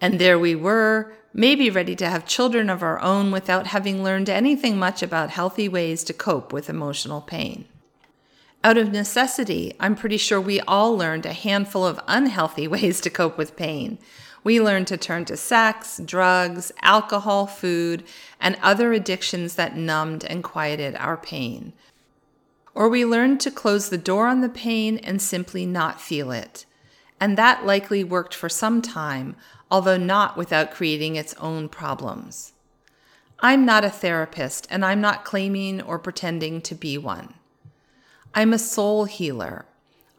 And 0.00 0.18
there 0.18 0.38
we 0.38 0.54
were, 0.54 1.14
maybe 1.32 1.70
ready 1.70 1.96
to 1.96 2.08
have 2.08 2.26
children 2.26 2.68
of 2.68 2.82
our 2.82 3.00
own 3.00 3.30
without 3.30 3.68
having 3.68 4.04
learned 4.04 4.28
anything 4.28 4.78
much 4.78 5.02
about 5.02 5.30
healthy 5.30 5.68
ways 5.68 6.04
to 6.04 6.12
cope 6.12 6.52
with 6.52 6.68
emotional 6.68 7.20
pain. 7.20 7.64
Out 8.64 8.76
of 8.76 8.92
necessity, 8.92 9.74
I'm 9.80 9.96
pretty 9.96 10.18
sure 10.18 10.40
we 10.40 10.60
all 10.60 10.96
learned 10.96 11.26
a 11.26 11.32
handful 11.32 11.84
of 11.84 12.00
unhealthy 12.06 12.68
ways 12.74 13.00
to 13.00 13.10
cope 13.10 13.36
with 13.36 13.56
pain. 13.56 13.98
We 14.44 14.60
learned 14.60 14.88
to 14.88 14.96
turn 14.96 15.24
to 15.26 15.36
sex, 15.36 16.00
drugs, 16.04 16.72
alcohol, 16.82 17.46
food, 17.46 18.04
and 18.40 18.56
other 18.62 18.92
addictions 18.92 19.54
that 19.54 19.76
numbed 19.76 20.24
and 20.24 20.42
quieted 20.42 20.96
our 20.96 21.16
pain. 21.16 21.72
Or 22.74 22.88
we 22.88 23.04
learned 23.04 23.40
to 23.42 23.50
close 23.50 23.88
the 23.88 23.98
door 23.98 24.26
on 24.26 24.40
the 24.40 24.48
pain 24.48 24.98
and 24.98 25.22
simply 25.22 25.66
not 25.66 26.00
feel 26.00 26.32
it. 26.32 26.64
And 27.20 27.38
that 27.38 27.64
likely 27.64 28.02
worked 28.02 28.34
for 28.34 28.48
some 28.48 28.82
time, 28.82 29.36
although 29.70 29.96
not 29.96 30.36
without 30.36 30.72
creating 30.72 31.14
its 31.14 31.34
own 31.34 31.68
problems. 31.68 32.52
I'm 33.38 33.64
not 33.64 33.84
a 33.84 33.90
therapist, 33.90 34.66
and 34.70 34.84
I'm 34.84 35.00
not 35.00 35.24
claiming 35.24 35.80
or 35.82 35.98
pretending 35.98 36.60
to 36.62 36.74
be 36.74 36.98
one. 36.98 37.34
I'm 38.34 38.52
a 38.52 38.58
soul 38.58 39.04
healer. 39.04 39.66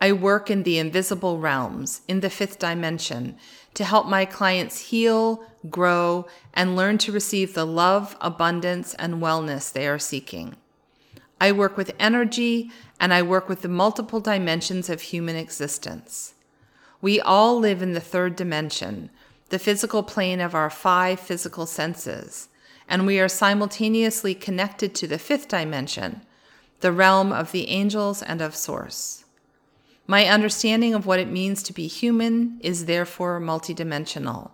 I 0.03 0.11
work 0.11 0.51
in 0.51 0.63
the 0.63 0.79
invisible 0.79 1.39
realms, 1.39 2.01
in 2.09 2.19
the 2.19 2.29
fifth 2.29 2.59
dimension, 2.59 3.37
to 3.73 3.85
help 3.85 4.05
my 4.05 4.25
clients 4.25 4.89
heal, 4.89 5.45
grow, 5.69 6.27
and 6.53 6.75
learn 6.75 6.97
to 6.97 7.13
receive 7.13 7.53
the 7.53 7.63
love, 7.63 8.17
abundance, 8.19 8.93
and 8.95 9.21
wellness 9.21 9.71
they 9.71 9.87
are 9.87 9.97
seeking. 9.97 10.57
I 11.39 11.53
work 11.53 11.77
with 11.77 11.95
energy 11.99 12.69
and 12.99 13.13
I 13.13 13.21
work 13.21 13.47
with 13.47 13.61
the 13.61 13.69
multiple 13.69 14.19
dimensions 14.19 14.89
of 14.89 14.99
human 14.99 15.37
existence. 15.37 16.33
We 16.99 17.21
all 17.21 17.57
live 17.57 17.81
in 17.81 17.93
the 17.93 18.01
third 18.01 18.35
dimension, 18.35 19.09
the 19.51 19.57
physical 19.57 20.03
plane 20.03 20.41
of 20.41 20.53
our 20.53 20.69
five 20.69 21.21
physical 21.21 21.65
senses, 21.65 22.49
and 22.89 23.07
we 23.07 23.21
are 23.21 23.29
simultaneously 23.29 24.35
connected 24.35 24.95
to 24.95 25.07
the 25.07 25.17
fifth 25.17 25.47
dimension, 25.47 26.23
the 26.81 26.91
realm 26.91 27.31
of 27.31 27.53
the 27.53 27.69
angels 27.69 28.21
and 28.21 28.41
of 28.41 28.53
Source. 28.53 29.22
My 30.05 30.25
understanding 30.27 30.93
of 30.93 31.05
what 31.05 31.19
it 31.19 31.29
means 31.29 31.63
to 31.63 31.73
be 31.73 31.87
human 31.87 32.59
is 32.61 32.85
therefore 32.85 33.39
multidimensional. 33.39 34.51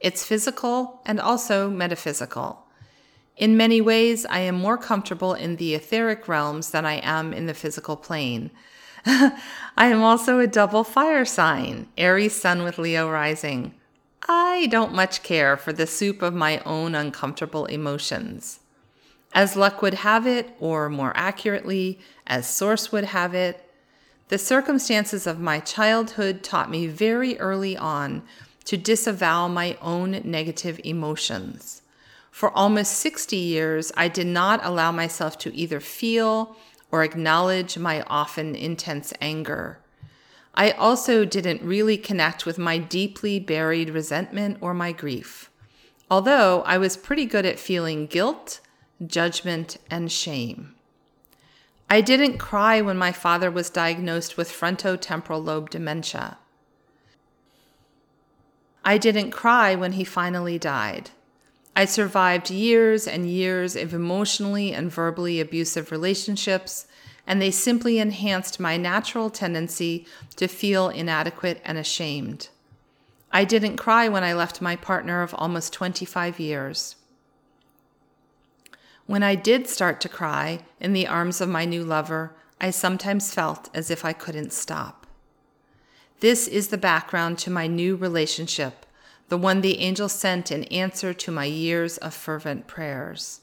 It's 0.00 0.24
physical 0.24 1.02
and 1.04 1.20
also 1.20 1.68
metaphysical. 1.68 2.64
In 3.36 3.56
many 3.56 3.80
ways, 3.80 4.24
I 4.26 4.40
am 4.40 4.56
more 4.56 4.78
comfortable 4.78 5.34
in 5.34 5.56
the 5.56 5.74
etheric 5.74 6.26
realms 6.26 6.70
than 6.70 6.86
I 6.86 7.00
am 7.04 7.32
in 7.32 7.46
the 7.46 7.54
physical 7.54 7.96
plane. 7.96 8.50
I 9.06 9.40
am 9.76 10.02
also 10.02 10.38
a 10.38 10.46
double 10.46 10.84
fire 10.84 11.24
sign, 11.24 11.88
Aries 11.96 12.34
sun 12.34 12.62
with 12.62 12.78
Leo 12.78 13.10
rising. 13.10 13.74
I 14.28 14.66
don't 14.66 14.94
much 14.94 15.22
care 15.22 15.56
for 15.56 15.72
the 15.72 15.86
soup 15.86 16.20
of 16.22 16.34
my 16.34 16.60
own 16.60 16.94
uncomfortable 16.94 17.66
emotions. 17.66 18.60
As 19.32 19.56
luck 19.56 19.82
would 19.82 19.94
have 19.94 20.26
it, 20.26 20.50
or 20.58 20.88
more 20.88 21.12
accurately, 21.14 22.00
as 22.26 22.48
source 22.48 22.90
would 22.90 23.04
have 23.04 23.34
it, 23.34 23.67
the 24.28 24.38
circumstances 24.38 25.26
of 25.26 25.40
my 25.40 25.58
childhood 25.60 26.42
taught 26.42 26.70
me 26.70 26.86
very 26.86 27.38
early 27.38 27.76
on 27.76 28.22
to 28.64 28.76
disavow 28.76 29.48
my 29.48 29.76
own 29.80 30.20
negative 30.24 30.78
emotions. 30.84 31.82
For 32.30 32.50
almost 32.50 32.92
60 32.92 33.36
years, 33.36 33.90
I 33.96 34.08
did 34.08 34.26
not 34.26 34.60
allow 34.62 34.92
myself 34.92 35.38
to 35.38 35.54
either 35.56 35.80
feel 35.80 36.56
or 36.90 37.02
acknowledge 37.02 37.78
my 37.78 38.02
often 38.02 38.54
intense 38.54 39.12
anger. 39.20 39.78
I 40.54 40.72
also 40.72 41.24
didn't 41.24 41.62
really 41.62 41.96
connect 41.96 42.44
with 42.44 42.58
my 42.58 42.78
deeply 42.78 43.40
buried 43.40 43.90
resentment 43.90 44.58
or 44.60 44.74
my 44.74 44.92
grief, 44.92 45.50
although 46.10 46.62
I 46.62 46.78
was 46.78 46.96
pretty 46.96 47.26
good 47.26 47.46
at 47.46 47.58
feeling 47.58 48.06
guilt, 48.06 48.60
judgment, 49.06 49.78
and 49.90 50.10
shame. 50.12 50.74
I 51.90 52.02
didn't 52.02 52.36
cry 52.36 52.82
when 52.82 52.98
my 52.98 53.12
father 53.12 53.50
was 53.50 53.70
diagnosed 53.70 54.36
with 54.36 54.52
frontotemporal 54.52 55.42
lobe 55.42 55.70
dementia. 55.70 56.36
I 58.84 58.98
didn't 58.98 59.30
cry 59.30 59.74
when 59.74 59.92
he 59.92 60.04
finally 60.04 60.58
died. 60.58 61.10
I 61.74 61.86
survived 61.86 62.50
years 62.50 63.06
and 63.06 63.30
years 63.30 63.74
of 63.76 63.94
emotionally 63.94 64.74
and 64.74 64.90
verbally 64.90 65.40
abusive 65.40 65.90
relationships, 65.90 66.86
and 67.26 67.40
they 67.40 67.50
simply 67.50 67.98
enhanced 67.98 68.60
my 68.60 68.76
natural 68.76 69.30
tendency 69.30 70.06
to 70.36 70.48
feel 70.48 70.88
inadequate 70.88 71.60
and 71.64 71.78
ashamed. 71.78 72.48
I 73.30 73.44
didn't 73.44 73.76
cry 73.76 74.08
when 74.08 74.24
I 74.24 74.32
left 74.34 74.60
my 74.60 74.76
partner 74.76 75.22
of 75.22 75.34
almost 75.34 75.72
25 75.72 76.40
years. 76.40 76.96
When 79.08 79.22
I 79.22 79.36
did 79.36 79.66
start 79.66 80.02
to 80.02 80.08
cry 80.10 80.58
in 80.78 80.92
the 80.92 81.06
arms 81.06 81.40
of 81.40 81.48
my 81.48 81.64
new 81.64 81.82
lover, 81.82 82.36
I 82.60 82.68
sometimes 82.68 83.32
felt 83.32 83.70
as 83.72 83.90
if 83.90 84.04
I 84.04 84.12
couldn't 84.12 84.52
stop. 84.52 85.06
This 86.20 86.46
is 86.46 86.68
the 86.68 86.76
background 86.76 87.38
to 87.38 87.50
my 87.50 87.66
new 87.66 87.96
relationship 87.96 88.84
the 89.30 89.38
one 89.38 89.62
the 89.62 89.78
angel 89.78 90.10
sent 90.10 90.52
in 90.52 90.64
answer 90.64 91.14
to 91.14 91.30
my 91.30 91.46
years 91.46 91.96
of 91.98 92.12
fervent 92.12 92.66
prayers. 92.66 93.40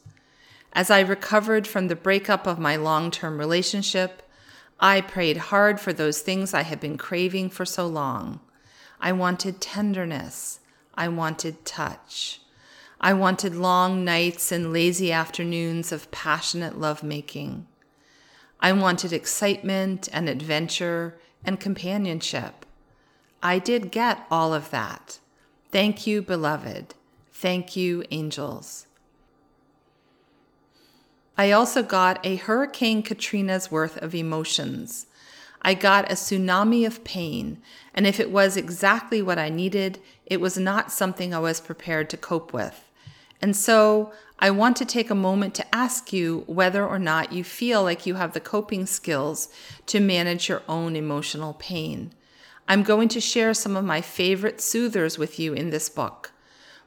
As 0.71 0.91
I 0.91 0.99
recovered 0.99 1.65
from 1.65 1.87
the 1.87 1.95
breakup 1.95 2.45
of 2.45 2.59
my 2.59 2.75
long 2.75 3.09
term 3.09 3.39
relationship, 3.39 4.21
I 4.79 5.01
prayed 5.01 5.37
hard 5.37 5.79
for 5.79 5.93
those 5.93 6.21
things 6.21 6.53
I 6.53 6.61
had 6.61 6.79
been 6.79 6.97
craving 6.97 7.49
for 7.49 7.65
so 7.65 7.87
long. 7.87 8.39
I 8.99 9.13
wanted 9.13 9.61
tenderness. 9.61 10.59
I 10.93 11.07
wanted 11.07 11.65
touch. 11.65 12.41
I 12.99 13.13
wanted 13.13 13.55
long 13.55 14.03
nights 14.03 14.51
and 14.51 14.71
lazy 14.71 15.11
afternoons 15.11 15.91
of 15.91 16.11
passionate 16.11 16.79
lovemaking. 16.79 17.67
I 18.59 18.71
wanted 18.71 19.13
excitement 19.13 20.09
and 20.11 20.29
adventure 20.29 21.17
and 21.43 21.59
companionship. 21.59 22.65
I 23.43 23.59
did 23.59 23.91
get 23.91 24.25
all 24.31 24.53
of 24.53 24.71
that. 24.71 25.19
Thank 25.71 26.07
you, 26.07 26.21
beloved. 26.21 26.95
Thank 27.31 27.75
you, 27.75 28.03
angels. 28.09 28.87
I 31.37 31.51
also 31.51 31.83
got 31.83 32.25
a 32.25 32.37
Hurricane 32.37 33.03
Katrina's 33.03 33.69
worth 33.69 33.97
of 33.97 34.15
emotions. 34.15 35.05
I 35.61 35.73
got 35.73 36.09
a 36.11 36.15
tsunami 36.15 36.87
of 36.87 37.03
pain, 37.03 37.61
and 37.93 38.07
if 38.07 38.19
it 38.19 38.31
was 38.31 38.55
exactly 38.55 39.21
what 39.21 39.37
I 39.37 39.49
needed, 39.49 39.99
it 40.25 40.41
was 40.41 40.57
not 40.57 40.91
something 40.91 41.33
I 41.33 41.39
was 41.39 41.59
prepared 41.61 42.09
to 42.09 42.17
cope 42.17 42.53
with. 42.53 42.89
And 43.41 43.55
so 43.55 44.11
I 44.39 44.49
want 44.49 44.75
to 44.77 44.85
take 44.85 45.09
a 45.09 45.15
moment 45.15 45.53
to 45.55 45.75
ask 45.75 46.11
you 46.11 46.43
whether 46.47 46.85
or 46.85 46.99
not 46.99 47.31
you 47.31 47.43
feel 47.43 47.83
like 47.83 48.05
you 48.05 48.15
have 48.15 48.33
the 48.33 48.39
coping 48.39 48.85
skills 48.85 49.49
to 49.87 49.99
manage 49.99 50.49
your 50.49 50.61
own 50.67 50.95
emotional 50.95 51.53
pain. 51.53 52.11
I'm 52.67 52.83
going 52.83 53.09
to 53.09 53.21
share 53.21 53.53
some 53.53 53.75
of 53.75 53.85
my 53.85 54.01
favorite 54.01 54.59
soothers 54.59 55.17
with 55.17 55.39
you 55.39 55.53
in 55.53 55.69
this 55.69 55.89
book, 55.89 56.31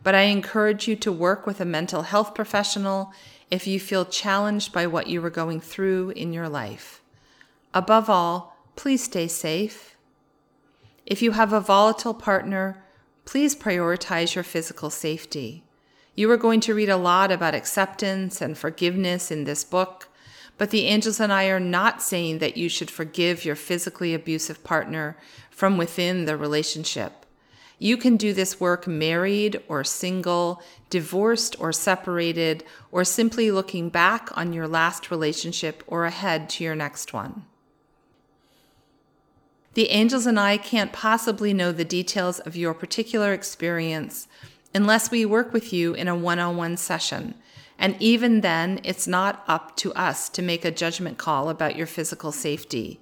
but 0.03 0.15
I 0.15 0.23
encourage 0.23 0.89
you 0.89 0.97
to 0.97 1.13
work 1.13 1.47
with 1.47 1.61
a 1.61 1.65
mental 1.65 2.03
health 2.03 2.35
professional 2.35 3.13
if 3.51 3.67
you 3.67 3.79
feel 3.79 4.05
challenged 4.05 4.73
by 4.73 4.87
what 4.87 5.07
you 5.07 5.25
are 5.25 5.31
going 5.31 5.61
through 5.61 6.11
in 6.11 6.33
your 6.33 6.49
life. 6.49 7.01
Above 7.73 8.11
all, 8.11 8.57
please 8.77 9.05
stay 9.05 9.29
safe. 9.29 9.97
If 11.07 11.23
you 11.23 11.33
have 11.33 11.53
a 11.53 11.61
volatile 11.61 12.15
partner, 12.15 12.85
please 13.29 13.55
prioritize 13.55 14.35
your 14.35 14.43
physical 14.43 14.89
safety. 14.89 15.63
You 16.15 16.31
are 16.31 16.39
going 16.39 16.61
to 16.61 16.73
read 16.73 16.89
a 16.89 16.97
lot 16.97 17.31
about 17.31 17.55
acceptance 17.55 18.41
and 18.41 18.57
forgiveness 18.57 19.31
in 19.31 19.45
this 19.45 19.65
book, 19.65 20.09
but 20.57 20.71
the 20.71 20.87
angels 20.87 21.21
and 21.21 21.31
I 21.31 21.49
are 21.49 21.61
not 21.61 22.01
saying 22.01 22.39
that 22.39 22.57
you 22.57 22.71
should 22.71 22.91
forgive 22.91 23.45
your 23.45 23.55
physically 23.55 24.15
abusive 24.15 24.65
partner 24.65 25.15
from 25.51 25.77
within 25.77 26.25
the 26.25 26.39
relationship. 26.39 27.27
You 27.79 27.99
can 27.99 28.17
do 28.17 28.33
this 28.33 28.61
work 28.61 28.87
married 28.87 29.63
or 29.69 29.85
single, 29.85 30.63
divorced 30.89 31.55
or 31.61 31.71
separated, 31.71 32.65
or 32.91 33.05
simply 33.05 33.51
looking 33.51 33.91
back 33.91 34.31
on 34.39 34.55
your 34.55 34.67
last 34.67 35.11
relationship 35.11 35.85
or 35.87 36.07
ahead 36.07 36.49
to 36.49 36.65
your 36.65 36.75
next 36.75 37.13
one. 37.13 37.45
The 39.79 39.91
angels 39.91 40.27
and 40.27 40.41
I 40.41 40.57
can't 40.57 40.93
possibly 40.93 41.55
know 41.55 41.71
the 41.71 41.85
details 41.85 42.41
of 42.41 42.57
your 42.57 42.75
particular 42.75 43.33
experience 43.33 44.27
unless 44.75 45.13
we 45.13 45.25
work 45.25 45.53
with 45.53 45.73
you 45.73 45.95
in 45.95 46.09
a 46.09 46.17
one 46.17 46.41
on 46.41 46.57
one 46.57 46.77
session. 46.77 47.37
And 47.79 47.95
even 48.01 48.41
then, 48.41 48.81
it's 48.83 49.07
not 49.07 49.45
up 49.47 49.77
to 49.77 49.95
us 49.95 50.29
to 50.31 50.43
make 50.43 50.65
a 50.65 50.73
judgment 50.73 51.17
call 51.17 51.49
about 51.49 51.77
your 51.77 51.87
physical 51.87 52.33
safety. 52.33 52.99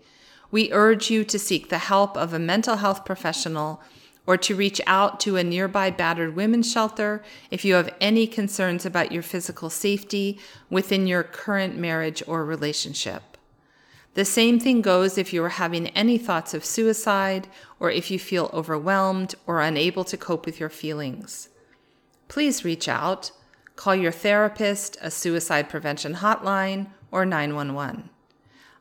We 0.50 0.70
urge 0.70 1.10
you 1.10 1.24
to 1.24 1.38
seek 1.38 1.70
the 1.70 1.78
help 1.78 2.14
of 2.14 2.34
a 2.34 2.38
mental 2.38 2.76
health 2.76 3.06
professional 3.06 3.80
or 4.26 4.36
to 4.36 4.54
reach 4.54 4.82
out 4.86 5.18
to 5.20 5.36
a 5.36 5.42
nearby 5.42 5.90
battered 5.90 6.36
women's 6.36 6.70
shelter 6.70 7.22
if 7.50 7.64
you 7.64 7.72
have 7.72 7.94
any 8.02 8.26
concerns 8.26 8.84
about 8.84 9.12
your 9.12 9.22
physical 9.22 9.70
safety 9.70 10.38
within 10.68 11.06
your 11.06 11.22
current 11.22 11.78
marriage 11.78 12.22
or 12.26 12.44
relationship. 12.44 13.35
The 14.16 14.24
same 14.24 14.58
thing 14.58 14.80
goes 14.80 15.18
if 15.18 15.34
you 15.34 15.44
are 15.44 15.50
having 15.50 15.88
any 15.88 16.16
thoughts 16.16 16.54
of 16.54 16.64
suicide 16.64 17.48
or 17.78 17.90
if 17.90 18.10
you 18.10 18.18
feel 18.18 18.48
overwhelmed 18.50 19.34
or 19.46 19.60
unable 19.60 20.04
to 20.04 20.16
cope 20.16 20.46
with 20.46 20.58
your 20.58 20.70
feelings. 20.70 21.50
Please 22.26 22.64
reach 22.64 22.88
out, 22.88 23.30
call 23.76 23.94
your 23.94 24.10
therapist, 24.10 24.96
a 25.02 25.10
suicide 25.10 25.68
prevention 25.68 26.14
hotline, 26.14 26.86
or 27.10 27.26
911. 27.26 28.08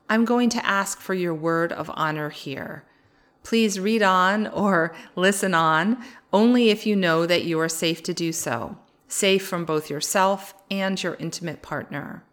I'm 0.08 0.24
going 0.24 0.48
to 0.48 0.64
ask 0.64 1.00
for 1.00 1.12
your 1.12 1.34
word 1.34 1.70
of 1.70 1.90
honor 1.92 2.30
here. 2.30 2.84
Please 3.42 3.78
read 3.78 4.02
on 4.02 4.46
or 4.46 4.96
listen 5.16 5.52
on 5.52 6.02
only 6.32 6.70
if 6.70 6.86
you 6.86 6.96
know 6.96 7.26
that 7.26 7.44
you 7.44 7.60
are 7.60 7.68
safe 7.68 8.02
to 8.04 8.14
do 8.14 8.32
so, 8.32 8.78
safe 9.06 9.46
from 9.46 9.66
both 9.66 9.90
yourself 9.90 10.54
and 10.70 11.02
your 11.02 11.16
intimate 11.16 11.60
partner. 11.60 12.24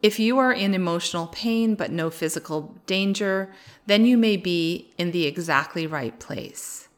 If 0.00 0.20
you 0.20 0.38
are 0.38 0.52
in 0.52 0.74
emotional 0.74 1.26
pain 1.26 1.74
but 1.74 1.90
no 1.90 2.08
physical 2.10 2.76
danger, 2.86 3.52
then 3.86 4.04
you 4.04 4.16
may 4.16 4.36
be 4.36 4.92
in 4.96 5.10
the 5.10 5.26
exactly 5.26 5.86
right 5.86 6.18
place. 6.20 6.88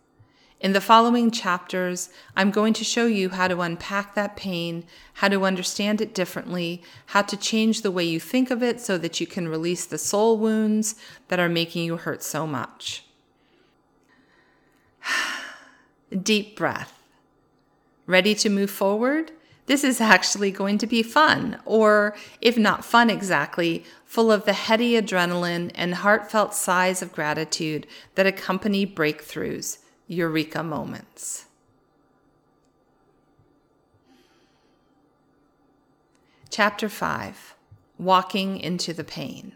In 0.61 0.75
the 0.75 0.81
following 0.83 1.31
chapters, 1.31 2.11
I'm 2.37 2.51
going 2.51 2.75
to 2.75 2.85
show 2.85 3.07
you 3.07 3.31
how 3.31 3.49
to 3.49 3.63
unpack 3.63 4.15
that 4.15 4.37
pain, 4.37 4.85
how 5.15 5.29
to 5.29 5.47
understand 5.47 6.03
it 6.03 6.15
differently, 6.15 6.83
how 7.07 7.23
to 7.23 7.37
change 7.39 7.81
the 7.81 7.91
way 7.91 8.05
you 8.05 8.21
think 8.21 8.51
of 8.51 8.63
it 8.63 8.79
so 8.79 8.99
that 8.99 9.21
you 9.21 9.27
can 9.27 9.49
release 9.49 9.87
the 9.87 9.97
soul 9.97 10.37
wounds 10.37 10.97
that 11.29 11.41
are 11.41 11.49
making 11.49 11.85
you 11.85 11.97
hurt 11.97 12.23
so 12.23 12.47
much. 12.47 13.05
Deep 16.23 16.57
breath. 16.57 17.03
Ready 18.07 18.35
to 18.35 18.51
move 18.51 18.71
forward? 18.71 19.33
This 19.71 19.85
is 19.85 20.01
actually 20.01 20.51
going 20.51 20.79
to 20.79 20.87
be 20.89 21.01
fun, 21.01 21.61
or 21.65 22.17
if 22.41 22.59
not 22.59 22.85
fun 22.85 23.09
exactly, 23.09 23.85
full 24.05 24.33
of 24.33 24.45
the 24.45 24.53
heady 24.53 25.01
adrenaline 25.01 25.71
and 25.77 25.95
heartfelt 25.95 26.55
sighs 26.55 27.03
of 27.03 27.13
gratitude 27.13 27.87
that 28.17 28.27
accompany 28.27 28.85
breakthroughs, 28.85 29.79
eureka 30.09 30.65
moments. 30.65 31.45
Chapter 36.51 36.89
5 36.89 37.55
Walking 37.97 38.59
into 38.59 38.93
the 38.93 39.05
Pain. 39.05 39.53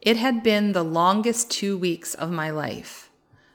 It 0.00 0.16
had 0.16 0.44
been 0.44 0.70
the 0.70 0.84
longest 0.84 1.50
two 1.50 1.76
weeks 1.76 2.14
of 2.14 2.30
my 2.30 2.50
life. 2.50 3.10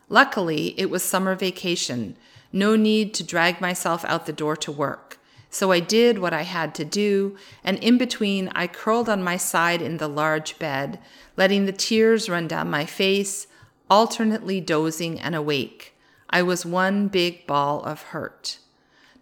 Luckily, 0.10 0.78
it 0.78 0.90
was 0.90 1.04
summer 1.04 1.36
vacation, 1.36 2.18
no 2.52 2.76
need 2.76 3.14
to 3.16 3.24
drag 3.24 3.62
myself 3.62 4.04
out 4.06 4.26
the 4.26 4.34
door 4.34 4.56
to 4.58 4.72
work. 4.72 5.20
So 5.50 5.72
I 5.72 5.80
did 5.80 6.20
what 6.20 6.34
I 6.34 6.42
had 6.42 6.76
to 6.76 6.86
do, 6.86 7.38
and 7.64 7.78
in 7.80 7.98
between, 7.98 8.50
I 8.50 8.68
curled 8.68 9.10
on 9.10 9.24
my 9.24 9.38
side 9.38 9.82
in 9.82 9.98
the 9.98 10.08
large 10.08 10.60
bed, 10.60 11.00
letting 11.38 11.66
the 11.66 11.72
tears 11.72 12.30
run 12.30 12.48
down 12.48 12.70
my 12.70 12.86
face, 12.86 13.48
alternately 13.90 14.60
dozing 14.60 15.20
and 15.20 15.36
awake. 15.36 15.94
I 16.30 16.44
was 16.44 16.66
one 16.66 17.08
big 17.08 17.48
ball 17.48 17.82
of 17.84 18.02
hurt. 18.04 18.60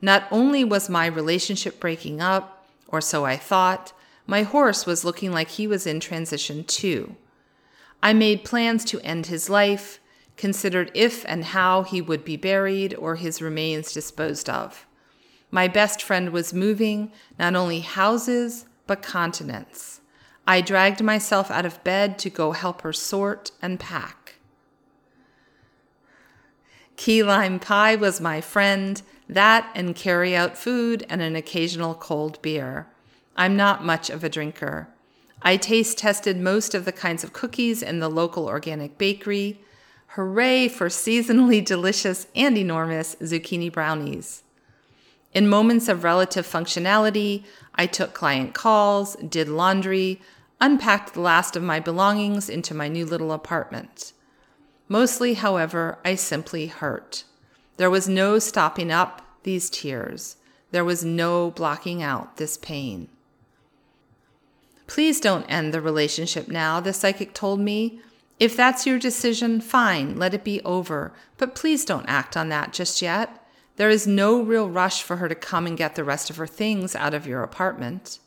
Not 0.01 0.27
only 0.31 0.63
was 0.63 0.89
my 0.89 1.05
relationship 1.05 1.79
breaking 1.79 2.21
up, 2.21 2.67
or 2.87 3.01
so 3.01 3.25
I 3.25 3.37
thought, 3.37 3.93
my 4.27 4.41
horse 4.41 4.85
was 4.85 5.05
looking 5.05 5.31
like 5.31 5.49
he 5.49 5.67
was 5.67 5.85
in 5.85 5.99
transition 5.99 6.63
too. 6.63 7.15
I 8.01 8.13
made 8.13 8.43
plans 8.43 8.83
to 8.85 8.99
end 9.01 9.27
his 9.27 9.49
life, 9.49 9.99
considered 10.37 10.91
if 10.93 11.25
and 11.27 11.45
how 11.45 11.83
he 11.83 12.01
would 12.01 12.25
be 12.25 12.37
buried 12.37 12.93
or 12.95 13.15
his 13.15 13.41
remains 13.41 13.93
disposed 13.93 14.49
of. 14.49 14.85
My 15.51 15.67
best 15.67 16.01
friend 16.01 16.31
was 16.31 16.53
moving 16.53 17.11
not 17.39 17.55
only 17.55 17.79
houses, 17.79 18.65
but 18.87 19.01
continents. 19.01 20.01
I 20.47 20.61
dragged 20.61 21.01
myself 21.01 21.49
out 21.49 21.65
of 21.65 21.83
bed 21.83 22.19
to 22.19 22.29
go 22.29 22.51
help 22.51 22.81
her 22.81 22.93
sort 22.93 23.51
and 23.61 23.79
pack. 23.79 24.35
Key 26.97 27.23
lime 27.23 27.59
pie 27.59 27.95
was 27.95 28.21
my 28.21 28.41
friend, 28.41 29.01
that 29.27 29.69
and 29.75 29.95
carry 29.95 30.35
out 30.35 30.57
food 30.57 31.05
and 31.09 31.21
an 31.21 31.35
occasional 31.35 31.95
cold 31.95 32.41
beer. 32.41 32.87
I'm 33.35 33.57
not 33.57 33.83
much 33.83 34.09
of 34.09 34.23
a 34.23 34.29
drinker. 34.29 34.87
I 35.41 35.57
taste 35.57 35.97
tested 35.97 36.37
most 36.37 36.73
of 36.73 36.85
the 36.85 36.91
kinds 36.91 37.23
of 37.23 37.33
cookies 37.33 37.81
in 37.81 37.99
the 37.99 38.09
local 38.09 38.45
organic 38.45 38.97
bakery. 38.97 39.59
Hooray 40.15 40.69
for 40.69 40.87
seasonally 40.87 41.63
delicious 41.63 42.27
and 42.33 42.57
enormous 42.57 43.15
zucchini 43.15 43.69
brownies. 43.69 44.43
In 45.33 45.49
moments 45.49 45.89
of 45.89 46.05
relative 46.05 46.47
functionality, 46.47 47.43
I 47.75 47.85
took 47.87 48.13
client 48.13 48.53
calls, 48.53 49.17
did 49.17 49.49
laundry, 49.49 50.21
unpacked 50.61 51.15
the 51.15 51.19
last 51.19 51.57
of 51.57 51.63
my 51.63 51.81
belongings 51.81 52.47
into 52.47 52.73
my 52.73 52.87
new 52.87 53.05
little 53.05 53.33
apartment. 53.33 54.13
Mostly, 54.87 55.33
however, 55.33 55.97
I 56.05 56.15
simply 56.15 56.67
hurt. 56.67 57.25
There 57.75 57.89
was 57.89 58.07
no 58.07 58.39
stopping 58.39 58.93
up 58.93 59.21
these 59.43 59.69
tears. 59.69 60.37
There 60.71 60.85
was 60.85 61.03
no 61.03 61.51
blocking 61.51 62.01
out 62.01 62.37
this 62.37 62.55
pain. 62.55 63.09
Please 64.87 65.19
don't 65.19 65.45
end 65.49 65.73
the 65.73 65.81
relationship 65.81 66.47
now, 66.47 66.79
the 66.79 66.93
psychic 66.93 67.33
told 67.33 67.59
me. 67.59 67.99
If 68.39 68.57
that's 68.57 68.85
your 68.85 68.99
decision, 68.99 69.61
fine, 69.61 70.17
let 70.17 70.33
it 70.33 70.43
be 70.43 70.61
over, 70.61 71.13
but 71.37 71.55
please 71.55 71.85
don't 71.85 72.07
act 72.07 72.35
on 72.35 72.49
that 72.49 72.73
just 72.73 73.01
yet. 73.01 73.41
There 73.77 73.89
is 73.89 74.07
no 74.07 74.41
real 74.41 74.69
rush 74.69 75.03
for 75.03 75.17
her 75.17 75.29
to 75.29 75.35
come 75.35 75.65
and 75.65 75.77
get 75.77 75.95
the 75.95 76.03
rest 76.03 76.29
of 76.29 76.37
her 76.37 76.47
things 76.47 76.95
out 76.95 77.13
of 77.13 77.27
your 77.27 77.43
apartment. 77.43 78.19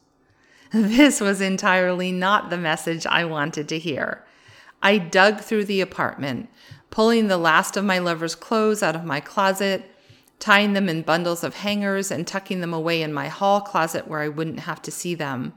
This 0.73 1.21
was 1.21 1.40
entirely 1.40 2.12
not 2.12 2.51
the 2.51 2.59
message 2.59 3.07
I 3.07 3.25
wanted 3.25 3.68
to 3.68 3.79
hear. 3.79 4.25
I 4.83 4.99
dug 4.99 5.40
through 5.40 5.64
the 5.64 5.81
apartment, 5.81 6.51
pulling 6.90 7.29
the 7.29 7.38
last 7.38 7.77
of 7.77 7.85
my 7.85 7.99
lover's 7.99 8.35
clothes 8.35 8.83
out 8.83 8.94
of 8.94 9.05
my 9.05 9.21
closet, 9.21 9.90
tying 10.38 10.75
them 10.75 10.88
in 10.88 11.03
bundles 11.03 11.42
of 11.42 11.57
hangers, 11.57 12.11
and 12.11 12.27
tucking 12.27 12.61
them 12.61 12.75
away 12.75 13.03
in 13.03 13.12
my 13.12 13.29
hall 13.29 13.61
closet 13.61 14.07
where 14.07 14.21
I 14.21 14.29
wouldn't 14.29 14.61
have 14.61 14.81
to 14.83 14.90
see 14.90 15.14
them. 15.14 15.55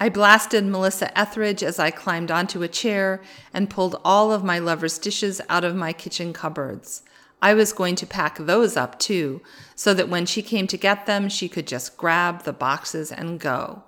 I 0.00 0.08
blasted 0.08 0.64
Melissa 0.64 1.16
Etheridge 1.18 1.62
as 1.62 1.78
I 1.78 1.90
climbed 1.90 2.30
onto 2.30 2.62
a 2.62 2.68
chair 2.68 3.20
and 3.52 3.68
pulled 3.68 4.00
all 4.04 4.32
of 4.32 4.44
my 4.44 4.58
lover's 4.58 4.98
dishes 4.98 5.40
out 5.48 5.64
of 5.64 5.74
my 5.74 5.92
kitchen 5.92 6.32
cupboards. 6.32 7.02
I 7.42 7.54
was 7.54 7.72
going 7.72 7.96
to 7.96 8.06
pack 8.06 8.38
those 8.38 8.76
up 8.76 8.98
too, 8.98 9.42
so 9.74 9.94
that 9.94 10.08
when 10.08 10.26
she 10.26 10.42
came 10.42 10.66
to 10.68 10.76
get 10.76 11.06
them, 11.06 11.28
she 11.28 11.48
could 11.48 11.66
just 11.66 11.96
grab 11.96 12.42
the 12.42 12.52
boxes 12.52 13.12
and 13.12 13.40
go. 13.40 13.82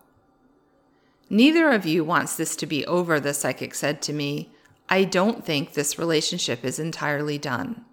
Neither 1.29 1.71
of 1.71 1.87
you 1.87 2.05
wants 2.05 2.37
this 2.37 2.57
to 2.57 2.67
be 2.67 2.85
over, 2.87 3.21
the 3.21 3.33
psychic 3.33 3.75
said 3.75 4.03
to 4.03 4.13
me. 4.13 4.51
I 4.89 5.05
don't 5.05 5.45
think 5.45 5.73
this 5.73 5.99
relationship 5.99 6.65
is 6.65 6.81
entirely 6.81 7.39
done. 7.39 7.85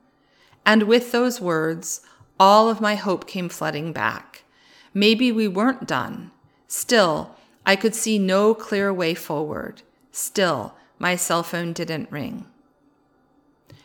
And 0.65 0.84
with 0.84 1.12
those 1.12 1.39
words, 1.39 2.01
all 2.39 2.69
of 2.69 2.82
my 2.82 2.95
hope 2.95 3.27
came 3.27 3.49
flooding 3.49 3.93
back. 3.93 4.43
Maybe 4.93 5.32
we 5.32 5.47
weren't 5.47 5.88
done. 5.88 6.32
Still, 6.67 7.37
I 7.67 7.75
could 7.75 7.93
see 7.93 8.17
no 8.17 8.53
clear 8.53 8.93
way 8.93 9.13
forward. 9.13 9.82
Still, 10.13 10.73
my 10.99 11.17
cell 11.17 11.43
phone 11.43 11.73
didn't 11.73 12.10
ring. 12.10 12.45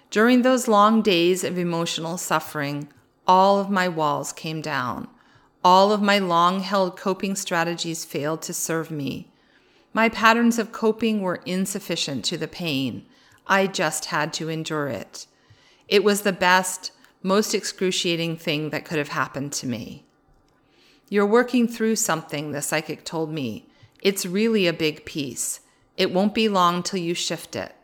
During 0.09 0.43
those 0.43 0.69
long 0.69 1.03
days 1.03 1.43
of 1.43 1.59
emotional 1.59 2.17
suffering, 2.17 2.89
all 3.27 3.59
of 3.59 3.71
my 3.71 3.89
walls 3.89 4.33
came 4.33 4.61
down. 4.61 5.09
All 5.65 5.91
of 5.91 6.01
my 6.01 6.21
long 6.21 6.61
held 6.61 6.97
coping 6.97 7.35
strategies 7.35 8.05
failed 8.05 8.41
to 8.43 8.55
serve 8.55 8.93
me. 8.93 9.33
My 9.93 10.09
patterns 10.09 10.61
of 10.61 10.71
coping 10.71 11.21
were 11.21 11.43
insufficient 11.45 12.25
to 12.27 12.37
the 12.37 12.47
pain. 12.47 13.05
I 13.49 13.67
just 13.67 14.07
had 14.07 14.33
to 14.35 14.49
endure 14.49 14.87
it. 14.87 15.27
It 15.89 16.05
was 16.05 16.23
the 16.23 16.33
best, 16.33 16.93
most 17.21 17.53
excruciating 17.53 18.37
thing 18.37 18.71
that 18.71 18.85
could 18.85 18.99
have 18.99 19.09
happened 19.09 19.53
to 19.55 19.67
me. 19.67 20.05
You're 21.09 21.27
working 21.27 21.67
through 21.67 21.97
something, 21.97 22.53
the 22.53 22.63
psychic 22.63 23.05
told 23.05 23.33
me. 23.33 23.67
It's 24.03 24.27
really 24.27 24.67
a 24.67 24.73
big 24.73 25.07
piece. 25.07 25.61
It 25.97 26.13
won't 26.13 26.35
be 26.35 26.49
long 26.49 26.83
till 26.83 26.99
you 26.99 27.15
shift 27.15 27.57
it. 27.57 27.75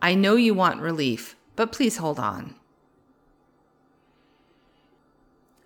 I 0.00 0.14
know 0.14 0.36
you 0.36 0.54
want 0.54 0.80
relief, 0.80 1.34
but 1.56 1.72
please 1.72 1.96
hold 1.96 2.20
on. 2.20 2.54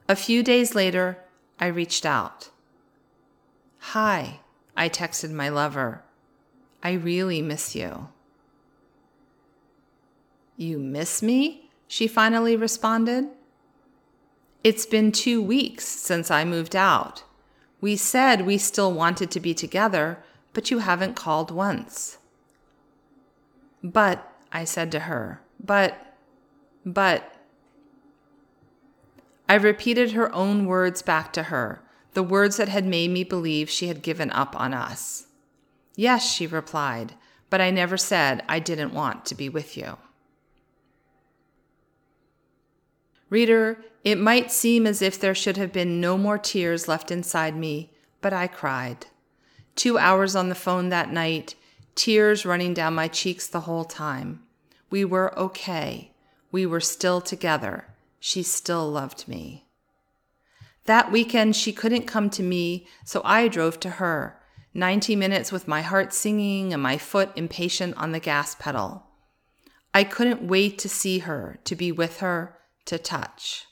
A 0.08 0.16
few 0.16 0.42
days 0.42 0.74
later, 0.74 1.18
I 1.60 1.66
reached 1.66 2.06
out. 2.06 2.50
Hi, 3.92 4.40
I 4.76 4.88
texted 4.88 5.32
my 5.32 5.48
lover. 5.48 6.04
I 6.82 6.92
really 6.92 7.42
miss 7.42 7.74
you. 7.74 8.08
You 10.56 10.78
miss 10.78 11.22
me? 11.22 11.70
She 11.88 12.06
finally 12.06 12.54
responded. 12.56 13.28
It's 14.62 14.86
been 14.86 15.10
two 15.10 15.42
weeks 15.42 15.86
since 15.86 16.30
I 16.30 16.44
moved 16.44 16.76
out. 16.76 17.24
We 17.80 17.96
said 17.96 18.46
we 18.46 18.58
still 18.58 18.92
wanted 18.92 19.30
to 19.30 19.40
be 19.40 19.54
together, 19.54 20.22
but 20.52 20.70
you 20.70 20.78
haven't 20.78 21.14
called 21.14 21.50
once. 21.50 22.18
But, 23.82 24.32
I 24.50 24.64
said 24.64 24.90
to 24.92 25.00
her, 25.00 25.40
but, 25.62 26.16
but. 26.84 27.32
I 29.48 29.54
repeated 29.54 30.12
her 30.12 30.34
own 30.34 30.66
words 30.66 31.02
back 31.02 31.32
to 31.34 31.44
her, 31.44 31.82
the 32.14 32.22
words 32.22 32.56
that 32.56 32.68
had 32.68 32.84
made 32.84 33.10
me 33.10 33.22
believe 33.22 33.70
she 33.70 33.88
had 33.88 34.02
given 34.02 34.30
up 34.32 34.58
on 34.58 34.74
us. 34.74 35.26
Yes, 35.94 36.30
she 36.32 36.46
replied, 36.46 37.14
but 37.50 37.60
I 37.60 37.70
never 37.70 37.96
said 37.96 38.42
I 38.48 38.58
didn't 38.58 38.92
want 38.92 39.24
to 39.26 39.34
be 39.34 39.48
with 39.48 39.76
you. 39.76 39.98
Reader, 43.30 43.78
it 44.04 44.18
might 44.18 44.50
seem 44.50 44.86
as 44.86 45.02
if 45.02 45.20
there 45.20 45.34
should 45.34 45.56
have 45.56 45.72
been 45.72 46.00
no 46.00 46.16
more 46.16 46.38
tears 46.38 46.88
left 46.88 47.10
inside 47.10 47.56
me, 47.56 47.92
but 48.20 48.32
I 48.32 48.46
cried. 48.46 49.06
Two 49.76 49.98
hours 49.98 50.34
on 50.34 50.48
the 50.48 50.54
phone 50.54 50.88
that 50.88 51.12
night, 51.12 51.54
tears 51.94 52.46
running 52.46 52.74
down 52.74 52.94
my 52.94 53.08
cheeks 53.08 53.46
the 53.46 53.60
whole 53.60 53.84
time. 53.84 54.42
We 54.90 55.04
were 55.04 55.38
okay. 55.38 56.12
We 56.50 56.64
were 56.64 56.80
still 56.80 57.20
together. 57.20 57.86
She 58.18 58.42
still 58.42 58.90
loved 58.90 59.28
me. 59.28 59.66
That 60.86 61.12
weekend, 61.12 61.54
she 61.54 61.72
couldn't 61.72 62.06
come 62.06 62.30
to 62.30 62.42
me, 62.42 62.86
so 63.04 63.20
I 63.24 63.48
drove 63.48 63.78
to 63.80 63.90
her. 63.90 64.40
90 64.72 65.16
minutes 65.16 65.52
with 65.52 65.68
my 65.68 65.82
heart 65.82 66.14
singing 66.14 66.72
and 66.72 66.82
my 66.82 66.96
foot 66.96 67.30
impatient 67.36 67.96
on 67.96 68.12
the 68.12 68.20
gas 68.20 68.54
pedal. 68.54 69.04
I 69.92 70.04
couldn't 70.04 70.42
wait 70.42 70.78
to 70.78 70.88
see 70.88 71.20
her, 71.20 71.58
to 71.64 71.76
be 71.76 71.92
with 71.92 72.18
her, 72.18 72.57
to 72.88 72.98
touch. 72.98 73.66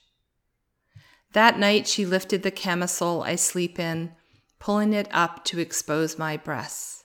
That 1.32 1.58
night 1.58 1.86
she 1.86 2.06
lifted 2.06 2.42
the 2.42 2.50
camisole 2.50 3.22
I 3.22 3.36
sleep 3.36 3.78
in, 3.78 4.12
pulling 4.58 4.92
it 4.92 5.08
up 5.10 5.44
to 5.46 5.58
expose 5.58 6.18
my 6.18 6.36
breasts. 6.36 7.04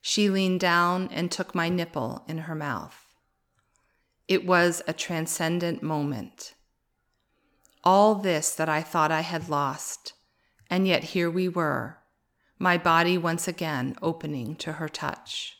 She 0.00 0.30
leaned 0.30 0.60
down 0.60 1.08
and 1.10 1.32
took 1.32 1.54
my 1.54 1.68
nipple 1.68 2.24
in 2.28 2.38
her 2.38 2.54
mouth. 2.54 3.06
It 4.28 4.46
was 4.46 4.82
a 4.86 4.92
transcendent 4.92 5.82
moment. 5.82 6.54
All 7.82 8.14
this 8.14 8.54
that 8.54 8.68
I 8.68 8.82
thought 8.82 9.10
I 9.10 9.22
had 9.22 9.48
lost, 9.48 10.12
and 10.70 10.86
yet 10.86 11.04
here 11.04 11.30
we 11.30 11.48
were, 11.48 11.98
my 12.58 12.78
body 12.78 13.18
once 13.18 13.46
again 13.48 13.96
opening 14.02 14.56
to 14.56 14.74
her 14.74 14.88
touch. 14.88 15.58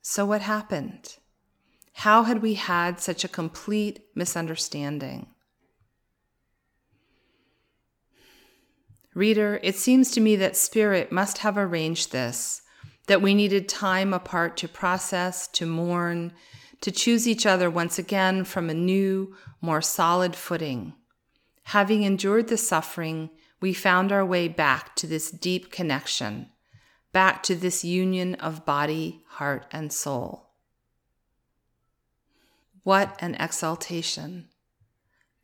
So, 0.00 0.24
what 0.26 0.42
happened? 0.42 1.16
How 1.92 2.24
had 2.24 2.42
we 2.42 2.54
had 2.54 3.00
such 3.00 3.24
a 3.24 3.28
complete 3.28 4.00
misunderstanding? 4.14 5.28
Reader, 9.14 9.60
it 9.62 9.76
seems 9.76 10.10
to 10.12 10.20
me 10.20 10.36
that 10.36 10.56
Spirit 10.56 11.12
must 11.12 11.38
have 11.38 11.58
arranged 11.58 12.12
this, 12.12 12.62
that 13.06 13.20
we 13.20 13.34
needed 13.34 13.68
time 13.68 14.14
apart 14.14 14.56
to 14.58 14.68
process, 14.68 15.46
to 15.48 15.66
mourn, 15.66 16.32
to 16.80 16.90
choose 16.90 17.28
each 17.28 17.44
other 17.44 17.70
once 17.70 17.98
again 17.98 18.44
from 18.44 18.70
a 18.70 18.74
new, 18.74 19.36
more 19.60 19.82
solid 19.82 20.34
footing. 20.34 20.94
Having 21.64 22.04
endured 22.04 22.48
the 22.48 22.56
suffering, 22.56 23.30
we 23.60 23.74
found 23.74 24.10
our 24.10 24.24
way 24.24 24.48
back 24.48 24.96
to 24.96 25.06
this 25.06 25.30
deep 25.30 25.70
connection, 25.70 26.48
back 27.12 27.42
to 27.44 27.54
this 27.54 27.84
union 27.84 28.34
of 28.36 28.64
body, 28.64 29.22
heart, 29.28 29.66
and 29.70 29.92
soul. 29.92 30.51
What 32.82 33.16
an 33.20 33.36
exaltation! 33.36 34.48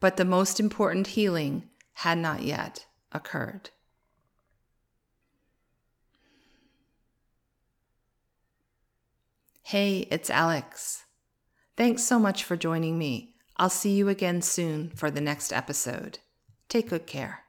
But 0.01 0.16
the 0.16 0.24
most 0.24 0.61
important 0.61 1.09
healing 1.09 1.70
had 1.94 2.18
not 2.18 2.42
yet 2.42 2.87
occurred. 3.12 3.70
Hey, 9.62 10.09
it's 10.11 10.31
Alex. 10.31 11.05
Thanks 11.77 12.03
so 12.03 12.18
much 12.18 12.42
for 12.42 12.57
joining 12.57 12.98
me. 12.98 13.35
I'll 13.57 13.68
see 13.68 13.90
you 13.90 14.09
again 14.09 14.40
soon 14.40 14.90
for 14.90 15.11
the 15.11 15.20
next 15.20 15.53
episode. 15.53 16.20
Take 16.68 16.88
good 16.88 17.07
care. 17.07 17.44